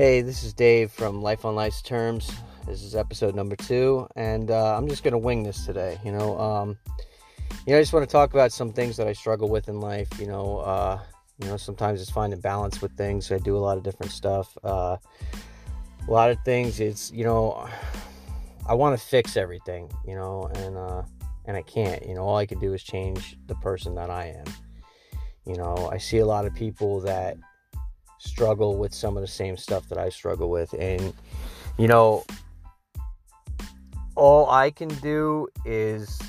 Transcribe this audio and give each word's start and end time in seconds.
Hey, 0.00 0.22
this 0.22 0.44
is 0.44 0.54
Dave 0.54 0.90
from 0.90 1.20
Life 1.20 1.44
on 1.44 1.54
Life's 1.54 1.82
Terms. 1.82 2.32
This 2.66 2.82
is 2.82 2.96
episode 2.96 3.34
number 3.34 3.54
two, 3.54 4.08
and 4.16 4.50
uh, 4.50 4.74
I'm 4.74 4.88
just 4.88 5.04
gonna 5.04 5.18
wing 5.18 5.42
this 5.42 5.66
today. 5.66 5.98
You 6.02 6.10
know, 6.10 6.40
um, 6.40 6.78
you 7.66 7.74
know, 7.74 7.76
I 7.76 7.82
just 7.82 7.92
want 7.92 8.08
to 8.08 8.10
talk 8.10 8.32
about 8.32 8.50
some 8.50 8.72
things 8.72 8.96
that 8.96 9.06
I 9.06 9.12
struggle 9.12 9.50
with 9.50 9.68
in 9.68 9.78
life. 9.78 10.08
You 10.18 10.26
know, 10.26 10.60
uh, 10.60 11.00
you 11.38 11.48
know, 11.48 11.58
sometimes 11.58 12.00
it's 12.00 12.10
finding 12.10 12.40
balance 12.40 12.80
with 12.80 12.96
things. 12.96 13.30
I 13.30 13.36
do 13.40 13.58
a 13.58 13.60
lot 13.60 13.76
of 13.76 13.82
different 13.82 14.10
stuff. 14.10 14.56
Uh, 14.64 14.96
a 16.08 16.10
lot 16.10 16.30
of 16.30 16.38
things. 16.46 16.80
It's 16.80 17.12
you 17.12 17.24
know, 17.24 17.68
I 18.66 18.72
want 18.72 18.98
to 18.98 19.06
fix 19.06 19.36
everything. 19.36 19.92
You 20.06 20.14
know, 20.14 20.50
and 20.54 20.78
uh, 20.78 21.02
and 21.44 21.58
I 21.58 21.62
can't. 21.62 22.06
You 22.06 22.14
know, 22.14 22.22
all 22.22 22.38
I 22.38 22.46
can 22.46 22.58
do 22.58 22.72
is 22.72 22.82
change 22.82 23.36
the 23.48 23.54
person 23.56 23.94
that 23.96 24.08
I 24.08 24.28
am. 24.28 24.54
You 25.44 25.56
know, 25.56 25.90
I 25.92 25.98
see 25.98 26.20
a 26.20 26.26
lot 26.26 26.46
of 26.46 26.54
people 26.54 27.00
that 27.00 27.36
struggle 28.20 28.76
with 28.76 28.92
some 28.92 29.16
of 29.16 29.22
the 29.22 29.26
same 29.28 29.56
stuff 29.56 29.88
that 29.88 29.98
I 29.98 30.10
struggle 30.10 30.50
with. 30.50 30.72
And, 30.74 31.12
you 31.78 31.88
know, 31.88 32.24
all 34.14 34.50
I 34.50 34.70
can 34.70 34.88
do 34.88 35.48
is 35.64 36.20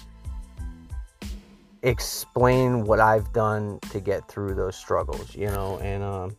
explain 1.83 2.85
what 2.85 2.99
I've 2.99 3.31
done 3.33 3.79
to 3.91 3.99
get 3.99 4.27
through 4.29 4.55
those 4.55 4.75
struggles, 4.75 5.35
you 5.35 5.47
know, 5.47 5.79
and, 5.79 6.01
um, 6.03 6.37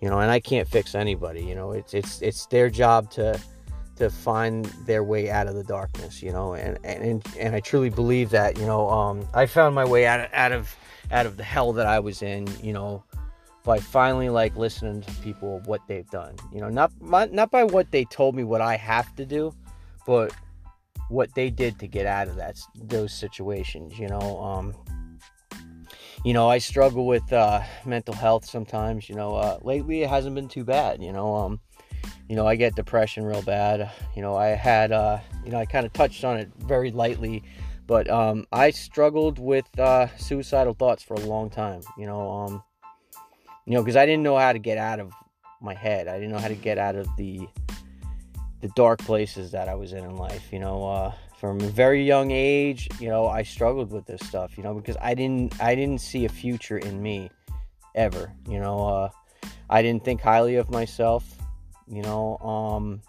you 0.00 0.08
know, 0.08 0.18
and 0.18 0.30
I 0.30 0.40
can't 0.40 0.66
fix 0.66 0.94
anybody, 0.94 1.44
you 1.44 1.54
know, 1.54 1.72
it's, 1.72 1.94
it's, 1.94 2.20
it's 2.22 2.46
their 2.46 2.68
job 2.70 3.10
to, 3.12 3.38
to 3.96 4.10
find 4.10 4.64
their 4.86 5.04
way 5.04 5.30
out 5.30 5.46
of 5.46 5.54
the 5.54 5.62
darkness, 5.62 6.22
you 6.22 6.32
know, 6.32 6.54
and, 6.54 6.78
and, 6.82 7.22
and 7.38 7.54
I 7.54 7.60
truly 7.60 7.90
believe 7.90 8.30
that, 8.30 8.58
you 8.58 8.66
know, 8.66 8.88
um, 8.88 9.28
I 9.34 9.46
found 9.46 9.74
my 9.74 9.84
way 9.84 10.06
out 10.06 10.20
of, 10.20 10.28
out 10.32 10.52
of, 10.52 10.74
out 11.12 11.26
of 11.26 11.36
the 11.36 11.44
hell 11.44 11.72
that 11.74 11.86
I 11.86 12.00
was 12.00 12.22
in, 12.22 12.48
you 12.62 12.72
know, 12.72 13.04
by 13.64 13.78
finally 13.78 14.28
like 14.28 14.56
listening 14.56 15.02
to 15.02 15.12
people 15.22 15.60
what 15.66 15.80
they've 15.86 16.08
done. 16.10 16.36
You 16.52 16.60
know, 16.60 16.68
not 16.68 16.92
not 17.00 17.50
by 17.50 17.64
what 17.64 17.90
they 17.90 18.04
told 18.04 18.34
me 18.34 18.44
what 18.44 18.60
I 18.60 18.76
have 18.76 19.14
to 19.16 19.26
do, 19.26 19.54
but 20.06 20.32
what 21.08 21.34
they 21.34 21.50
did 21.50 21.78
to 21.80 21.86
get 21.86 22.06
out 22.06 22.28
of 22.28 22.36
that 22.36 22.58
those 22.74 23.12
situations. 23.12 23.98
You 23.98 24.08
know, 24.08 24.40
um, 24.40 24.74
you 26.24 26.32
know, 26.32 26.48
I 26.48 26.58
struggle 26.58 27.06
with 27.06 27.32
uh, 27.32 27.62
mental 27.84 28.14
health 28.14 28.44
sometimes. 28.44 29.08
You 29.08 29.16
know, 29.16 29.34
uh, 29.34 29.58
lately 29.62 30.02
it 30.02 30.08
hasn't 30.08 30.34
been 30.34 30.48
too 30.48 30.64
bad. 30.64 31.02
You 31.02 31.12
know, 31.12 31.34
um, 31.34 31.60
you 32.28 32.36
know, 32.36 32.46
I 32.46 32.56
get 32.56 32.76
depression 32.76 33.24
real 33.24 33.42
bad. 33.42 33.90
You 34.14 34.22
know, 34.22 34.36
I 34.36 34.48
had, 34.48 34.92
uh, 34.92 35.18
you 35.44 35.50
know, 35.50 35.58
I 35.58 35.66
kind 35.66 35.84
of 35.84 35.92
touched 35.92 36.24
on 36.24 36.38
it 36.38 36.50
very 36.58 36.90
lightly, 36.92 37.42
but 37.86 38.08
um, 38.08 38.46
I 38.52 38.70
struggled 38.70 39.38
with 39.38 39.66
uh, 39.78 40.06
suicidal 40.16 40.74
thoughts 40.74 41.02
for 41.02 41.14
a 41.14 41.20
long 41.20 41.50
time. 41.50 41.80
You 41.98 42.06
know, 42.06 42.30
um, 42.30 42.62
you 43.66 43.74
know 43.74 43.82
because 43.82 43.96
i 43.96 44.06
didn't 44.06 44.22
know 44.22 44.36
how 44.36 44.52
to 44.52 44.58
get 44.58 44.78
out 44.78 45.00
of 45.00 45.12
my 45.60 45.74
head. 45.74 46.08
I 46.08 46.14
didn't 46.14 46.32
know 46.32 46.38
how 46.38 46.48
to 46.48 46.54
get 46.54 46.78
out 46.78 46.96
of 46.96 47.06
the 47.16 47.46
the 48.60 48.68
dark 48.76 48.98
places 48.98 49.50
that 49.52 49.70
i 49.70 49.74
was 49.74 49.94
in 49.94 50.04
in 50.04 50.16
life 50.16 50.52
you 50.52 50.58
know 50.58 50.86
uh, 50.86 51.12
from 51.38 51.58
a 51.62 51.68
very 51.68 52.04
young 52.04 52.30
age 52.30 52.88
you 53.00 53.08
know 53.08 53.26
i 53.26 53.42
struggled 53.42 53.90
with 53.90 54.04
this 54.04 54.20
stuff 54.28 54.58
you 54.58 54.62
know 54.62 54.74
because 54.74 54.98
i 55.00 55.14
didn't 55.14 55.58
i 55.62 55.74
didn't 55.74 55.98
see 55.98 56.26
a 56.26 56.28
future 56.28 56.76
in 56.76 57.02
me 57.02 57.30
ever 57.94 58.30
you 58.46 58.60
know 58.60 58.86
uh, 58.86 59.08
i 59.70 59.80
didn't 59.80 60.04
think 60.04 60.20
highly 60.20 60.56
of 60.56 60.70
myself 60.70 61.38
you 61.88 62.02
know 62.02 62.36
um 62.38 63.00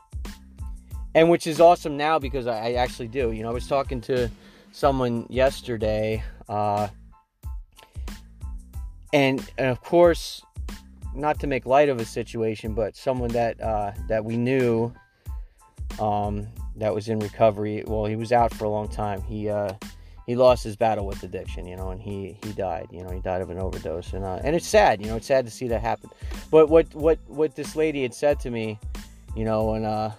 and 1.15 1.29
which 1.29 1.47
is 1.47 1.59
awesome 1.59 1.97
now 1.97 2.17
because 2.17 2.47
I, 2.47 2.69
I 2.69 2.73
actually 2.75 3.09
do 3.09 3.33
you 3.33 3.43
know 3.43 3.49
i 3.49 3.53
was 3.53 3.67
talking 3.67 3.99
to 4.01 4.31
someone 4.71 5.27
yesterday 5.29 6.23
uh 6.47 6.87
and, 9.13 9.47
and 9.57 9.69
of 9.69 9.81
course 9.81 10.41
not 11.13 11.39
to 11.39 11.47
make 11.47 11.65
light 11.65 11.89
of 11.89 11.99
a 11.99 12.05
situation, 12.05 12.73
but 12.73 12.95
someone 12.95 13.29
that 13.31 13.61
uh, 13.61 13.91
that 14.07 14.23
we 14.23 14.37
knew 14.37 14.93
um, 15.99 16.47
that 16.75 16.93
was 16.93 17.09
in 17.09 17.19
recovery. 17.19 17.83
Well, 17.85 18.05
he 18.05 18.15
was 18.15 18.31
out 18.31 18.53
for 18.53 18.65
a 18.65 18.69
long 18.69 18.87
time. 18.87 19.21
He 19.21 19.49
uh, 19.49 19.73
he 20.25 20.35
lost 20.35 20.63
his 20.63 20.75
battle 20.75 21.05
with 21.05 21.21
addiction, 21.23 21.65
you 21.65 21.75
know, 21.75 21.89
and 21.89 22.01
he 22.01 22.37
he 22.43 22.53
died. 22.53 22.87
You 22.91 23.03
know, 23.03 23.09
he 23.09 23.19
died 23.19 23.41
of 23.41 23.49
an 23.49 23.59
overdose, 23.59 24.13
and 24.13 24.23
uh, 24.23 24.39
and 24.43 24.55
it's 24.55 24.67
sad. 24.67 25.01
You 25.01 25.07
know, 25.07 25.17
it's 25.17 25.27
sad 25.27 25.45
to 25.45 25.51
see 25.51 25.67
that 25.67 25.81
happen. 25.81 26.09
But 26.49 26.69
what 26.69 26.93
what 26.93 27.19
what 27.27 27.55
this 27.55 27.75
lady 27.75 28.03
had 28.03 28.13
said 28.13 28.39
to 28.41 28.49
me, 28.49 28.79
you 29.35 29.43
know, 29.43 29.73
and 29.73 29.85
uh, 29.85 30.11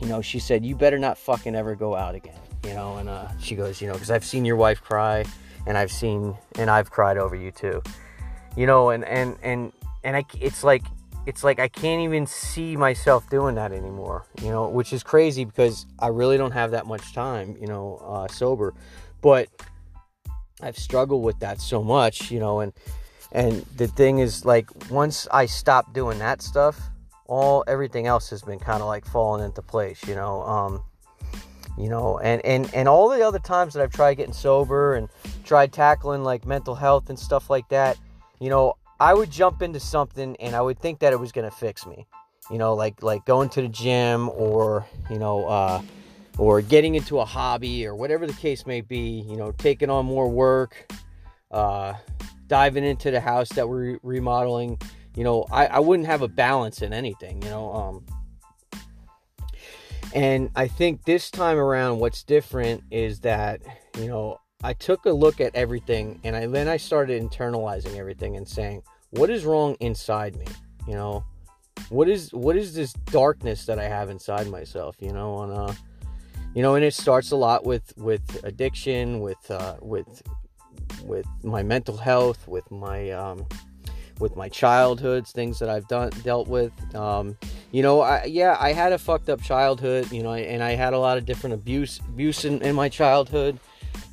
you 0.00 0.06
know, 0.06 0.22
she 0.22 0.38
said, 0.38 0.64
"You 0.64 0.76
better 0.76 0.98
not 0.98 1.18
fucking 1.18 1.54
ever 1.54 1.74
go 1.74 1.96
out 1.96 2.14
again." 2.14 2.38
You 2.68 2.74
know, 2.74 2.98
and 2.98 3.08
uh, 3.08 3.28
she 3.40 3.56
goes, 3.56 3.80
you 3.80 3.88
know, 3.88 3.94
because 3.94 4.10
I've 4.10 4.24
seen 4.24 4.44
your 4.44 4.56
wife 4.56 4.82
cry, 4.82 5.24
and 5.66 5.78
I've 5.78 5.90
seen 5.90 6.36
and 6.56 6.70
I've 6.70 6.90
cried 6.90 7.16
over 7.16 7.34
you 7.34 7.50
too 7.50 7.82
you 8.56 8.66
know 8.66 8.90
and 8.90 9.04
and 9.04 9.36
and 9.42 9.72
and 10.04 10.16
I, 10.16 10.24
it's 10.40 10.64
like 10.64 10.82
it's 11.26 11.44
like 11.44 11.58
I 11.58 11.68
can't 11.68 12.00
even 12.00 12.26
see 12.26 12.74
myself 12.74 13.28
doing 13.28 13.56
that 13.56 13.70
anymore, 13.70 14.24
you 14.40 14.48
know, 14.48 14.66
which 14.68 14.94
is 14.94 15.02
crazy 15.02 15.44
because 15.44 15.84
I 15.98 16.06
really 16.06 16.38
don't 16.38 16.52
have 16.52 16.70
that 16.70 16.86
much 16.86 17.12
time, 17.12 17.54
you 17.60 17.66
know, 17.66 18.02
uh, 18.02 18.28
sober. 18.28 18.72
But 19.20 19.48
I've 20.62 20.78
struggled 20.78 21.22
with 21.22 21.38
that 21.40 21.60
so 21.60 21.84
much, 21.84 22.30
you 22.30 22.40
know, 22.40 22.60
and 22.60 22.72
and 23.30 23.56
the 23.76 23.88
thing 23.88 24.20
is, 24.20 24.46
like, 24.46 24.70
once 24.90 25.28
I 25.30 25.44
stop 25.44 25.92
doing 25.92 26.18
that 26.20 26.40
stuff, 26.40 26.80
all 27.26 27.62
everything 27.66 28.06
else 28.06 28.30
has 28.30 28.40
been 28.40 28.58
kind 28.58 28.80
of 28.80 28.88
like 28.88 29.04
falling 29.04 29.44
into 29.44 29.60
place, 29.60 30.02
you 30.08 30.14
know. 30.14 30.40
Um, 30.44 30.82
you 31.80 31.88
know, 31.88 32.18
and 32.18 32.44
and 32.44 32.72
and 32.74 32.88
all 32.88 33.08
the 33.08 33.22
other 33.22 33.38
times 33.38 33.74
that 33.74 33.82
I've 33.82 33.92
tried 33.92 34.14
getting 34.14 34.32
sober 34.32 34.94
and 34.94 35.08
tried 35.44 35.72
tackling 35.72 36.24
like 36.24 36.46
mental 36.46 36.74
health 36.74 37.08
and 37.08 37.18
stuff 37.18 37.50
like 37.50 37.68
that, 37.68 37.96
you 38.40 38.50
know, 38.50 38.74
I 39.00 39.14
would 39.14 39.30
jump 39.30 39.62
into 39.62 39.80
something 39.80 40.36
and 40.40 40.56
I 40.56 40.60
would 40.60 40.78
think 40.78 40.98
that 41.00 41.12
it 41.12 41.20
was 41.20 41.32
going 41.32 41.48
to 41.48 41.56
fix 41.56 41.86
me. 41.86 42.06
You 42.50 42.58
know, 42.58 42.74
like 42.74 43.02
like 43.02 43.24
going 43.26 43.48
to 43.50 43.62
the 43.62 43.68
gym 43.68 44.28
or, 44.30 44.86
you 45.10 45.18
know, 45.18 45.46
uh, 45.46 45.82
or 46.38 46.62
getting 46.62 46.94
into 46.94 47.18
a 47.18 47.24
hobby 47.24 47.86
or 47.86 47.94
whatever 47.94 48.26
the 48.26 48.32
case 48.32 48.66
may 48.66 48.80
be, 48.80 49.24
you 49.28 49.36
know, 49.36 49.52
taking 49.52 49.90
on 49.90 50.06
more 50.06 50.28
work, 50.28 50.90
uh, 51.50 51.94
diving 52.46 52.84
into 52.84 53.10
the 53.10 53.20
house 53.20 53.50
that 53.50 53.68
we're 53.68 53.98
remodeling. 54.02 54.78
You 55.14 55.24
know, 55.24 55.46
I, 55.50 55.66
I 55.66 55.78
wouldn't 55.80 56.06
have 56.06 56.22
a 56.22 56.28
balance 56.28 56.80
in 56.80 56.92
anything, 56.92 57.42
you 57.42 57.50
know. 57.50 57.72
Um, 57.72 58.17
and 60.14 60.50
I 60.56 60.68
think 60.68 61.04
this 61.04 61.30
time 61.30 61.58
around, 61.58 61.98
what's 61.98 62.22
different 62.22 62.84
is 62.90 63.20
that, 63.20 63.60
you 63.98 64.06
know, 64.06 64.40
I 64.62 64.72
took 64.72 65.06
a 65.06 65.12
look 65.12 65.40
at 65.40 65.54
everything 65.54 66.20
and 66.24 66.34
I 66.34 66.46
then 66.46 66.68
I 66.68 66.78
started 66.78 67.22
internalizing 67.22 67.96
everything 67.96 68.36
and 68.36 68.48
saying, 68.48 68.82
what 69.10 69.30
is 69.30 69.44
wrong 69.44 69.76
inside 69.80 70.36
me? 70.36 70.46
You 70.86 70.94
know, 70.94 71.24
what 71.90 72.08
is 72.08 72.32
what 72.32 72.56
is 72.56 72.74
this 72.74 72.92
darkness 72.92 73.66
that 73.66 73.78
I 73.78 73.84
have 73.84 74.10
inside 74.10 74.48
myself? 74.48 74.96
You 75.00 75.12
know, 75.12 75.42
and 75.42 75.52
uh, 75.52 75.72
you 76.54 76.62
know, 76.62 76.74
and 76.74 76.84
it 76.84 76.94
starts 76.94 77.30
a 77.30 77.36
lot 77.36 77.64
with 77.64 77.92
with 77.96 78.42
addiction, 78.44 79.20
with 79.20 79.50
uh, 79.50 79.76
with 79.80 80.22
with 81.04 81.26
my 81.42 81.62
mental 81.62 81.96
health, 81.96 82.48
with 82.48 82.68
my 82.70 83.10
um, 83.10 83.46
with 84.18 84.36
my 84.36 84.48
childhoods, 84.48 85.32
things 85.32 85.58
that 85.58 85.68
I've 85.68 85.86
done 85.88 86.10
dealt 86.22 86.48
with. 86.48 86.72
Um, 86.94 87.36
you 87.70 87.82
know, 87.82 88.00
I, 88.00 88.24
yeah, 88.24 88.56
I 88.58 88.72
had 88.72 88.92
a 88.92 88.98
fucked 88.98 89.28
up 89.28 89.42
childhood. 89.42 90.10
You 90.12 90.22
know, 90.22 90.32
and 90.32 90.62
I 90.62 90.72
had 90.72 90.92
a 90.92 90.98
lot 90.98 91.18
of 91.18 91.26
different 91.26 91.54
abuse 91.54 91.98
abuse 92.00 92.44
in, 92.44 92.62
in 92.62 92.74
my 92.74 92.88
childhood 92.88 93.58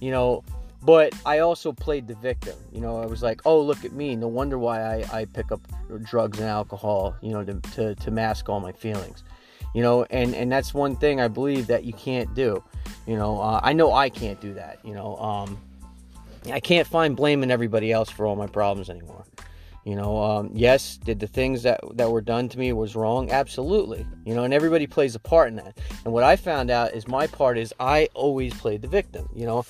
you 0.01 0.11
know 0.11 0.43
but 0.85 1.15
I 1.25 1.39
also 1.39 1.73
played 1.73 2.07
the 2.07 2.13
victim. 2.13 2.55
You 2.71 2.79
know, 2.79 3.01
I 3.01 3.07
was 3.07 3.23
like, 3.23 3.41
oh, 3.43 3.59
look 3.59 3.83
at 3.83 3.91
me. 3.91 4.15
No 4.15 4.27
wonder 4.27 4.59
why 4.59 4.81
I, 4.81 5.21
I 5.21 5.25
pick 5.25 5.51
up 5.51 5.59
drugs 6.03 6.39
and 6.39 6.47
alcohol, 6.47 7.15
you 7.21 7.31
know, 7.31 7.43
to, 7.43 7.59
to, 7.73 7.95
to 7.95 8.11
mask 8.11 8.49
all 8.49 8.59
my 8.59 8.71
feelings. 8.71 9.23
You 9.73 9.81
know, 9.81 10.03
and, 10.11 10.35
and 10.35 10.51
that's 10.51 10.75
one 10.75 10.95
thing 10.95 11.19
I 11.19 11.27
believe 11.27 11.67
that 11.67 11.85
you 11.85 11.93
can't 11.93 12.33
do. 12.35 12.63
You 13.07 13.17
know, 13.17 13.41
uh, 13.41 13.59
I 13.63 13.73
know 13.73 13.93
I 13.93 14.09
can't 14.09 14.39
do 14.39 14.53
that. 14.53 14.77
You 14.83 14.93
know, 14.93 15.17
um, 15.17 15.57
I 16.51 16.59
can't 16.59 16.87
find 16.87 17.15
blaming 17.15 17.49
everybody 17.49 17.91
else 17.91 18.11
for 18.11 18.27
all 18.27 18.35
my 18.35 18.47
problems 18.47 18.89
anymore. 18.89 19.25
You 19.85 19.95
know, 19.95 20.17
um, 20.17 20.49
yes, 20.51 20.97
did 20.97 21.19
the 21.19 21.27
things 21.27 21.61
that 21.61 21.79
that 21.93 22.09
were 22.09 22.21
done 22.21 22.49
to 22.49 22.57
me 22.57 22.73
was 22.73 22.95
wrong? 22.95 23.29
Absolutely. 23.29 24.03
You 24.25 24.33
know, 24.33 24.43
and 24.43 24.51
everybody 24.51 24.87
plays 24.87 25.13
a 25.13 25.19
part 25.19 25.49
in 25.49 25.57
that. 25.57 25.77
And 26.03 26.11
what 26.11 26.23
I 26.23 26.35
found 26.35 26.71
out 26.71 26.95
is 26.95 27.07
my 27.07 27.27
part 27.27 27.59
is 27.59 27.71
I 27.79 28.09
always 28.15 28.51
played 28.55 28.81
the 28.81 28.87
victim. 28.87 29.29
You 29.35 29.45
know, 29.45 29.65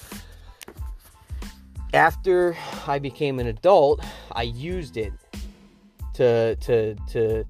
after 1.93 2.55
I 2.87 2.97
became 2.97 3.39
an 3.39 3.47
adult, 3.47 4.01
I 4.31 4.43
used 4.43 4.95
it 4.95 5.11
to 6.13 6.55
to 6.55 6.95
to 7.11 7.43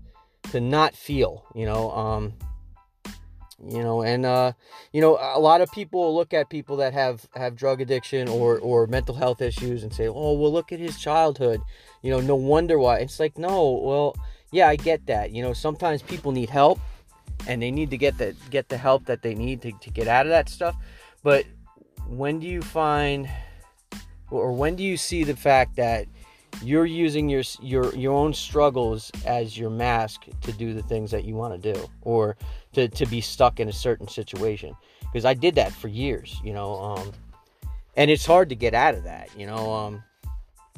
to 0.51 0.59
not 0.59 0.95
feel. 0.95 1.45
You 1.53 1.67
know, 1.67 1.91
um, 1.91 2.33
you 3.63 3.81
know 3.81 4.01
and 4.01 4.25
uh 4.25 4.51
you 4.91 5.01
know 5.01 5.17
a 5.19 5.39
lot 5.39 5.61
of 5.61 5.71
people 5.71 6.13
look 6.13 6.33
at 6.33 6.49
people 6.49 6.77
that 6.77 6.93
have 6.93 7.27
have 7.35 7.55
drug 7.55 7.79
addiction 7.81 8.27
or 8.27 8.59
or 8.59 8.85
mental 8.87 9.15
health 9.15 9.41
issues 9.41 9.83
and 9.83 9.93
say 9.93 10.07
oh 10.07 10.33
well 10.33 10.51
look 10.51 10.71
at 10.71 10.79
his 10.79 10.99
childhood 10.99 11.61
you 12.05 12.11
know 12.11 12.21
no 12.21 12.35
wonder 12.35 12.77
why. 12.77 12.99
It's 12.99 13.19
like 13.19 13.35
no 13.39 13.71
well 13.71 14.15
yeah 14.51 14.67
i 14.69 14.75
get 14.75 15.07
that. 15.07 15.31
You 15.31 15.41
know 15.41 15.53
sometimes 15.53 16.03
people 16.03 16.31
need 16.31 16.51
help 16.51 16.79
and 17.47 17.59
they 17.59 17.71
need 17.71 17.89
to 17.89 17.97
get 17.97 18.15
the 18.19 18.35
get 18.51 18.69
the 18.69 18.77
help 18.77 19.05
that 19.05 19.23
they 19.23 19.33
need 19.33 19.63
to, 19.63 19.71
to 19.71 19.89
get 19.89 20.07
out 20.07 20.27
of 20.27 20.29
that 20.29 20.47
stuff. 20.47 20.75
But 21.23 21.45
when 22.07 22.39
do 22.39 22.45
you 22.45 22.61
find 22.61 23.27
or 24.29 24.51
when 24.51 24.75
do 24.75 24.83
you 24.83 24.97
see 24.97 25.23
the 25.23 25.35
fact 25.35 25.77
that 25.77 26.05
you're 26.61 26.85
using 26.85 27.27
your 27.27 27.41
your 27.59 27.93
your 27.95 28.13
own 28.13 28.35
struggles 28.35 29.11
as 29.25 29.57
your 29.57 29.71
mask 29.71 30.25
to 30.41 30.51
do 30.51 30.75
the 30.75 30.83
things 30.83 31.09
that 31.09 31.25
you 31.25 31.33
want 31.33 31.59
to 31.59 31.73
do 31.73 31.89
or 32.03 32.37
to, 32.73 32.87
to 32.87 33.07
be 33.07 33.19
stuck 33.19 33.59
in 33.59 33.67
a 33.67 33.73
certain 33.73 34.07
situation? 34.07 34.75
Because 35.01 35.25
I 35.25 35.33
did 35.33 35.55
that 35.55 35.71
for 35.71 35.87
years 35.87 36.39
you 36.43 36.53
know 36.53 36.75
um, 36.75 37.11
and 37.97 38.11
it's 38.11 38.27
hard 38.27 38.49
to 38.49 38.55
get 38.55 38.75
out 38.75 38.93
of 38.93 39.05
that 39.05 39.29
you 39.35 39.47
know 39.47 39.73
um, 39.73 40.03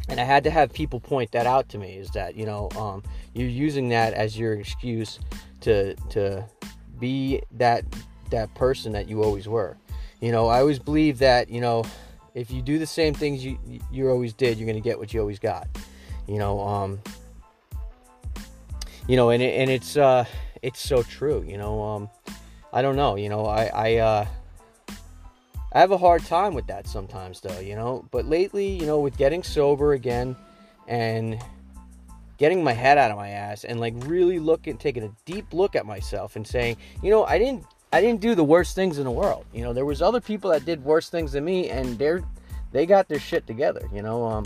and 0.09 0.19
I 0.19 0.23
had 0.23 0.43
to 0.45 0.49
have 0.49 0.71
people 0.71 0.99
point 0.99 1.31
that 1.31 1.45
out 1.45 1.69
to 1.69 1.77
me 1.77 1.95
is 1.95 2.09
that 2.11 2.35
you 2.35 2.45
know 2.45 2.69
um, 2.77 3.03
you're 3.33 3.49
using 3.49 3.89
that 3.89 4.13
as 4.13 4.37
your 4.37 4.53
excuse 4.53 5.19
to 5.61 5.95
to 6.09 6.45
be 6.99 7.41
that 7.51 7.83
that 8.31 8.53
person 8.55 8.91
that 8.93 9.07
you 9.07 9.23
always 9.23 9.47
were 9.47 9.77
you 10.19 10.31
know 10.31 10.47
I 10.47 10.59
always 10.59 10.79
believe 10.79 11.19
that 11.19 11.49
you 11.49 11.61
know 11.61 11.83
if 12.37 12.51
you 12.51 12.61
do 12.61 12.77
the 12.77 12.85
same 12.85 13.15
things 13.15 13.43
you 13.43 13.57
you 13.91 14.09
always 14.09 14.31
did, 14.31 14.59
you're 14.59 14.67
gonna 14.67 14.79
get 14.79 14.99
what 14.99 15.11
you 15.11 15.19
always 15.19 15.39
got. 15.39 15.67
You 16.27 16.37
know, 16.37 16.59
um, 16.59 17.01
you 19.07 19.15
know, 19.15 19.31
and 19.31 19.41
it, 19.41 19.55
and 19.55 19.71
it's 19.71 19.97
uh, 19.97 20.23
it's 20.61 20.79
so 20.79 21.01
true. 21.01 21.43
You 21.47 21.57
know, 21.57 21.81
um, 21.81 22.09
I 22.71 22.83
don't 22.83 22.95
know. 22.95 23.15
You 23.15 23.29
know, 23.29 23.47
I 23.47 23.65
I 23.73 23.95
uh, 23.95 24.25
I 25.73 25.79
have 25.79 25.91
a 25.91 25.97
hard 25.97 26.25
time 26.25 26.53
with 26.53 26.67
that 26.67 26.87
sometimes, 26.87 27.41
though. 27.41 27.59
You 27.59 27.75
know, 27.75 28.05
but 28.11 28.25
lately, 28.25 28.67
you 28.67 28.85
know, 28.85 28.99
with 28.99 29.17
getting 29.17 29.43
sober 29.43 29.93
again, 29.93 30.35
and 30.87 31.41
getting 32.37 32.63
my 32.63 32.73
head 32.73 32.97
out 32.97 33.11
of 33.11 33.17
my 33.17 33.29
ass 33.29 33.63
and 33.63 33.79
like 33.79 33.93
really 34.05 34.37
looking 34.37 34.77
taking 34.77 35.03
a 35.03 35.09
deep 35.25 35.53
look 35.53 35.75
at 35.75 35.87
myself 35.87 36.35
and 36.35 36.45
saying 36.45 36.77
you 37.01 37.09
know 37.09 37.25
i 37.25 37.39
didn't 37.39 37.65
I 37.91 38.01
didn't 38.01 38.21
do 38.21 38.35
the 38.35 38.43
worst 38.43 38.75
things 38.75 38.97
in 38.97 39.05
the 39.05 39.11
world. 39.11 39.45
You 39.53 39.63
know, 39.63 39.73
there 39.73 39.85
was 39.85 40.01
other 40.01 40.19
people 40.19 40.51
that 40.51 40.65
did 40.65 40.83
worse 40.83 41.09
things 41.09 41.31
than 41.31 41.45
me, 41.45 41.69
and 41.69 41.97
they're 41.97 42.23
they 42.73 42.85
got 42.85 43.07
their 43.07 43.19
shit 43.19 43.47
together. 43.47 43.87
You 43.93 44.01
know, 44.01 44.25
um, 44.25 44.45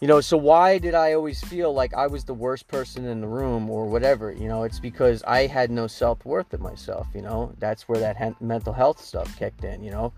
you 0.00 0.08
know. 0.08 0.20
So 0.20 0.36
why 0.36 0.78
did 0.78 0.94
I 0.94 1.12
always 1.12 1.40
feel 1.42 1.72
like 1.72 1.94
I 1.94 2.06
was 2.06 2.24
the 2.24 2.34
worst 2.34 2.68
person 2.68 3.04
in 3.04 3.20
the 3.20 3.26
room 3.26 3.70
or 3.70 3.86
whatever? 3.86 4.32
You 4.32 4.48
know, 4.48 4.64
it's 4.64 4.80
because 4.80 5.22
I 5.24 5.46
had 5.46 5.70
no 5.70 5.86
self 5.86 6.24
worth 6.24 6.52
of 6.52 6.60
myself. 6.60 7.06
You 7.14 7.22
know, 7.22 7.52
that's 7.58 7.88
where 7.88 8.00
that 8.00 8.16
he- 8.16 8.44
mental 8.44 8.72
health 8.72 9.00
stuff 9.00 9.36
kicked 9.38 9.64
in. 9.64 9.82
You 9.82 9.90
know, 9.90 10.12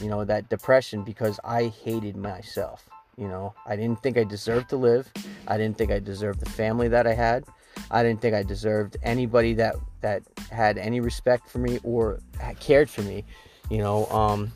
you 0.00 0.08
know 0.08 0.24
that 0.24 0.48
depression 0.48 1.02
because 1.02 1.38
I 1.44 1.64
hated 1.64 2.16
myself. 2.16 2.88
You 3.16 3.28
know, 3.28 3.54
I 3.66 3.76
didn't 3.76 4.02
think 4.02 4.16
I 4.16 4.24
deserved 4.24 4.70
to 4.70 4.76
live. 4.76 5.10
I 5.46 5.58
didn't 5.58 5.76
think 5.76 5.90
I 5.90 5.98
deserved 5.98 6.40
the 6.40 6.50
family 6.50 6.88
that 6.88 7.06
I 7.06 7.14
had. 7.14 7.44
I 7.90 8.02
didn't 8.02 8.20
think 8.20 8.34
I 8.34 8.42
deserved 8.42 8.96
anybody 9.02 9.54
that 9.54 9.76
that 10.00 10.22
had 10.50 10.78
any 10.78 11.00
respect 11.00 11.48
for 11.48 11.58
me 11.58 11.78
or 11.82 12.20
cared 12.58 12.88
for 12.88 13.02
me, 13.02 13.24
you 13.70 13.78
know. 13.78 14.06
Um, 14.06 14.52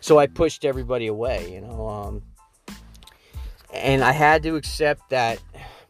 so 0.00 0.18
I 0.18 0.26
pushed 0.26 0.64
everybody 0.64 1.06
away, 1.06 1.52
you 1.52 1.60
know. 1.60 1.86
Um, 1.88 2.22
and 3.72 4.02
I 4.02 4.12
had 4.12 4.42
to 4.44 4.56
accept 4.56 5.10
that 5.10 5.38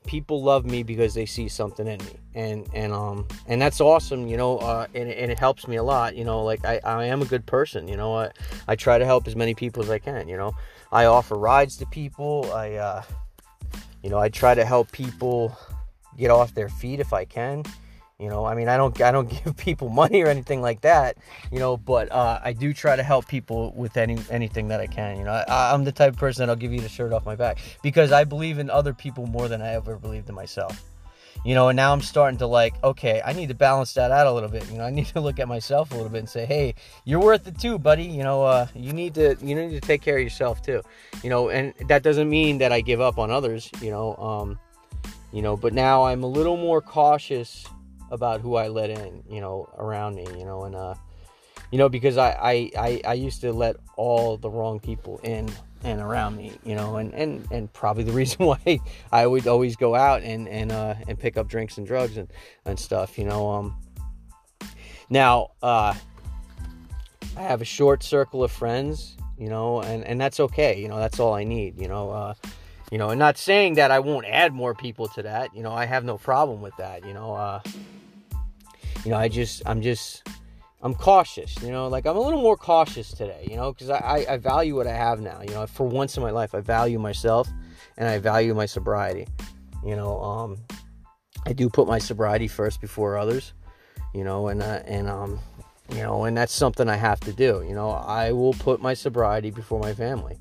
people 0.06 0.42
love 0.42 0.64
me 0.64 0.82
because 0.82 1.14
they 1.14 1.26
see 1.26 1.48
something 1.48 1.86
in 1.86 1.98
me, 2.00 2.18
and 2.34 2.68
and 2.74 2.92
um 2.92 3.26
and 3.46 3.60
that's 3.60 3.80
awesome, 3.80 4.26
you 4.26 4.36
know. 4.36 4.58
Uh, 4.58 4.86
and 4.94 5.08
and 5.08 5.30
it 5.30 5.38
helps 5.38 5.68
me 5.68 5.76
a 5.76 5.82
lot, 5.82 6.16
you 6.16 6.24
know. 6.24 6.42
Like 6.42 6.64
I 6.64 6.80
I 6.84 7.04
am 7.06 7.22
a 7.22 7.26
good 7.26 7.46
person, 7.46 7.88
you 7.88 7.96
know. 7.96 8.14
I 8.14 8.30
I 8.68 8.76
try 8.76 8.98
to 8.98 9.04
help 9.04 9.26
as 9.26 9.36
many 9.36 9.54
people 9.54 9.82
as 9.82 9.90
I 9.90 9.98
can, 9.98 10.28
you 10.28 10.36
know. 10.36 10.52
I 10.92 11.04
offer 11.04 11.36
rides 11.36 11.76
to 11.78 11.86
people. 11.86 12.50
I 12.52 12.74
uh, 12.74 13.02
you 14.02 14.10
know 14.10 14.18
I 14.18 14.28
try 14.28 14.54
to 14.54 14.64
help 14.64 14.90
people 14.92 15.56
get 16.16 16.30
off 16.30 16.54
their 16.54 16.68
feet 16.68 17.00
if 17.00 17.12
I 17.12 17.24
can. 17.24 17.64
You 18.20 18.28
know, 18.28 18.44
I 18.44 18.54
mean, 18.54 18.68
I 18.68 18.76
don't, 18.76 19.00
I 19.00 19.10
don't 19.10 19.28
give 19.44 19.56
people 19.56 19.88
money 19.88 20.22
or 20.22 20.26
anything 20.26 20.60
like 20.60 20.82
that. 20.82 21.16
You 21.50 21.58
know, 21.58 21.76
but 21.76 22.12
uh, 22.12 22.40
I 22.42 22.52
do 22.52 22.74
try 22.74 22.94
to 22.94 23.02
help 23.02 23.26
people 23.26 23.72
with 23.72 23.96
any 23.96 24.18
anything 24.30 24.68
that 24.68 24.80
I 24.80 24.86
can. 24.86 25.16
You 25.16 25.24
know, 25.24 25.32
I, 25.32 25.72
I'm 25.72 25.84
the 25.84 25.92
type 25.92 26.12
of 26.12 26.18
person 26.18 26.42
that'll 26.42 26.60
give 26.60 26.72
you 26.72 26.80
the 26.80 26.88
shirt 26.88 27.12
off 27.12 27.24
my 27.24 27.36
back 27.36 27.58
because 27.82 28.12
I 28.12 28.24
believe 28.24 28.58
in 28.58 28.68
other 28.68 28.92
people 28.92 29.26
more 29.26 29.48
than 29.48 29.62
I 29.62 29.74
ever 29.74 29.96
believed 29.96 30.28
in 30.28 30.34
myself. 30.34 30.84
You 31.42 31.54
know, 31.54 31.68
and 31.70 31.76
now 31.76 31.94
I'm 31.94 32.02
starting 32.02 32.36
to 32.38 32.46
like, 32.46 32.74
okay, 32.84 33.22
I 33.24 33.32
need 33.32 33.48
to 33.48 33.54
balance 33.54 33.94
that 33.94 34.10
out 34.10 34.26
a 34.26 34.32
little 34.32 34.50
bit. 34.50 34.70
You 34.70 34.76
know, 34.76 34.84
I 34.84 34.90
need 34.98 35.06
to 35.06 35.20
look 35.20 35.38
at 35.38 35.48
myself 35.48 35.90
a 35.90 35.94
little 35.94 36.10
bit 36.10 36.18
and 36.18 36.28
say, 36.28 36.44
hey, 36.44 36.74
you're 37.06 37.20
worth 37.20 37.46
it 37.46 37.58
too, 37.58 37.78
buddy. 37.78 38.04
You 38.04 38.22
know, 38.22 38.44
uh, 38.44 38.66
you 38.74 38.92
need 38.92 39.14
to, 39.14 39.36
you 39.40 39.54
need 39.54 39.70
to 39.70 39.80
take 39.80 40.02
care 40.02 40.18
of 40.18 40.22
yourself 40.22 40.60
too. 40.60 40.82
You 41.22 41.30
know, 41.30 41.48
and 41.48 41.72
that 41.88 42.02
doesn't 42.02 42.28
mean 42.28 42.58
that 42.58 42.72
I 42.72 42.82
give 42.82 43.00
up 43.00 43.18
on 43.18 43.30
others. 43.30 43.70
You 43.80 43.90
know, 43.90 44.16
um, 44.16 44.58
you 45.32 45.42
know 45.42 45.56
but 45.56 45.72
now 45.72 46.04
i'm 46.04 46.22
a 46.22 46.26
little 46.26 46.56
more 46.56 46.80
cautious 46.80 47.66
about 48.10 48.40
who 48.40 48.56
i 48.56 48.68
let 48.68 48.90
in 48.90 49.22
you 49.28 49.40
know 49.40 49.68
around 49.78 50.14
me 50.14 50.26
you 50.36 50.44
know 50.44 50.64
and 50.64 50.74
uh 50.74 50.94
you 51.70 51.78
know 51.78 51.88
because 51.88 52.16
I, 52.16 52.30
I 52.30 52.70
i 52.76 53.00
i 53.06 53.14
used 53.14 53.40
to 53.42 53.52
let 53.52 53.76
all 53.96 54.36
the 54.36 54.50
wrong 54.50 54.80
people 54.80 55.20
in 55.22 55.50
and 55.82 56.00
around 56.00 56.36
me 56.36 56.52
you 56.64 56.74
know 56.74 56.96
and 56.96 57.14
and 57.14 57.46
and 57.50 57.72
probably 57.72 58.04
the 58.04 58.12
reason 58.12 58.46
why 58.46 58.80
i 59.12 59.26
would 59.26 59.46
always 59.46 59.76
go 59.76 59.94
out 59.94 60.22
and 60.22 60.48
and 60.48 60.72
uh 60.72 60.94
and 61.08 61.18
pick 61.18 61.36
up 61.36 61.48
drinks 61.48 61.78
and 61.78 61.86
drugs 61.86 62.16
and 62.16 62.32
and 62.64 62.78
stuff 62.78 63.18
you 63.18 63.24
know 63.24 63.50
um 63.50 63.76
now 65.08 65.50
uh 65.62 65.94
i 67.36 67.42
have 67.42 67.62
a 67.62 67.64
short 67.64 68.02
circle 68.02 68.44
of 68.44 68.50
friends 68.50 69.16
you 69.38 69.48
know 69.48 69.80
and 69.80 70.04
and 70.04 70.20
that's 70.20 70.40
okay 70.40 70.80
you 70.80 70.88
know 70.88 70.98
that's 70.98 71.18
all 71.18 71.32
i 71.32 71.44
need 71.44 71.80
you 71.80 71.88
know 71.88 72.10
uh 72.10 72.34
you 72.90 72.98
know, 72.98 73.10
and 73.10 73.18
not 73.18 73.38
saying 73.38 73.74
that 73.74 73.90
I 73.90 74.00
won't 74.00 74.26
add 74.26 74.52
more 74.52 74.74
people 74.74 75.06
to 75.08 75.22
that. 75.22 75.54
You 75.54 75.62
know, 75.62 75.72
I 75.72 75.86
have 75.86 76.04
no 76.04 76.18
problem 76.18 76.60
with 76.60 76.76
that. 76.76 77.06
You 77.06 77.14
know, 77.14 77.34
uh, 77.34 77.60
you 79.04 79.10
know, 79.10 79.16
I 79.16 79.28
just, 79.28 79.62
I'm 79.66 79.82
just, 79.82 80.26
I'm 80.82 80.94
cautious. 80.94 81.60
You 81.62 81.70
know, 81.70 81.88
like 81.88 82.06
I'm 82.06 82.16
a 82.16 82.20
little 82.20 82.40
more 82.40 82.56
cautious 82.56 83.12
today. 83.12 83.46
You 83.48 83.56
know, 83.56 83.72
because 83.72 83.90
I, 83.90 84.26
I, 84.28 84.36
value 84.36 84.76
what 84.76 84.86
I 84.86 84.92
have 84.92 85.20
now. 85.20 85.40
You 85.42 85.50
know, 85.50 85.66
for 85.66 85.86
once 85.86 86.16
in 86.16 86.22
my 86.22 86.30
life, 86.30 86.54
I 86.54 86.60
value 86.60 86.98
myself, 86.98 87.48
and 87.96 88.08
I 88.08 88.18
value 88.18 88.54
my 88.54 88.66
sobriety. 88.66 89.26
You 89.84 89.96
know, 89.96 90.20
um, 90.20 90.56
I 91.46 91.52
do 91.52 91.68
put 91.68 91.86
my 91.86 91.98
sobriety 91.98 92.48
first 92.48 92.80
before 92.80 93.16
others. 93.16 93.52
You 94.14 94.24
know, 94.24 94.48
and 94.48 94.62
uh, 94.62 94.82
and 94.86 95.08
um, 95.08 95.38
you 95.90 96.02
know, 96.02 96.24
and 96.24 96.36
that's 96.36 96.52
something 96.52 96.88
I 96.88 96.96
have 96.96 97.20
to 97.20 97.32
do. 97.32 97.64
You 97.66 97.74
know, 97.74 97.90
I 97.90 98.32
will 98.32 98.54
put 98.54 98.80
my 98.80 98.94
sobriety 98.94 99.50
before 99.50 99.80
my 99.80 99.94
family 99.94 100.38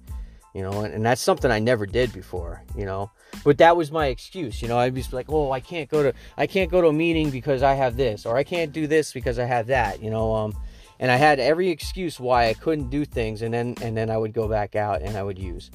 you 0.53 0.63
know, 0.63 0.81
and, 0.81 0.93
and, 0.93 1.05
that's 1.05 1.21
something 1.21 1.51
I 1.51 1.59
never 1.59 1.85
did 1.85 2.11
before, 2.11 2.63
you 2.75 2.85
know. 2.85 3.11
But 3.43 3.59
that 3.59 3.77
was 3.77 3.91
my 3.91 4.07
excuse, 4.07 4.61
you 4.61 4.67
know. 4.67 4.79
I'd 4.79 4.93
be 4.93 5.03
like, 5.11 5.27
"Oh, 5.29 5.51
I 5.51 5.59
can't 5.59 5.89
go 5.89 6.03
to 6.03 6.13
I 6.37 6.47
can't 6.47 6.71
go 6.71 6.81
to 6.81 6.87
a 6.87 6.93
meeting 6.93 7.29
because 7.29 7.61
I 7.61 7.73
have 7.73 7.95
this, 7.95 8.25
or 8.25 8.35
I 8.35 8.43
can't 8.43 8.71
do 8.73 8.87
this 8.87 9.13
because 9.13 9.37
I 9.37 9.45
have 9.45 9.67
that," 9.67 10.01
you 10.01 10.09
know. 10.09 10.33
Um, 10.33 10.55
and 10.99 11.11
I 11.11 11.15
had 11.15 11.39
every 11.39 11.69
excuse 11.69 12.19
why 12.19 12.49
I 12.49 12.53
couldn't 12.53 12.89
do 12.89 13.05
things, 13.05 13.41
and 13.41 13.53
then 13.53 13.75
and 13.81 13.95
then 13.95 14.09
I 14.09 14.17
would 14.17 14.33
go 14.33 14.47
back 14.47 14.75
out 14.75 15.01
and 15.01 15.15
I 15.15 15.23
would 15.23 15.37
use, 15.37 15.69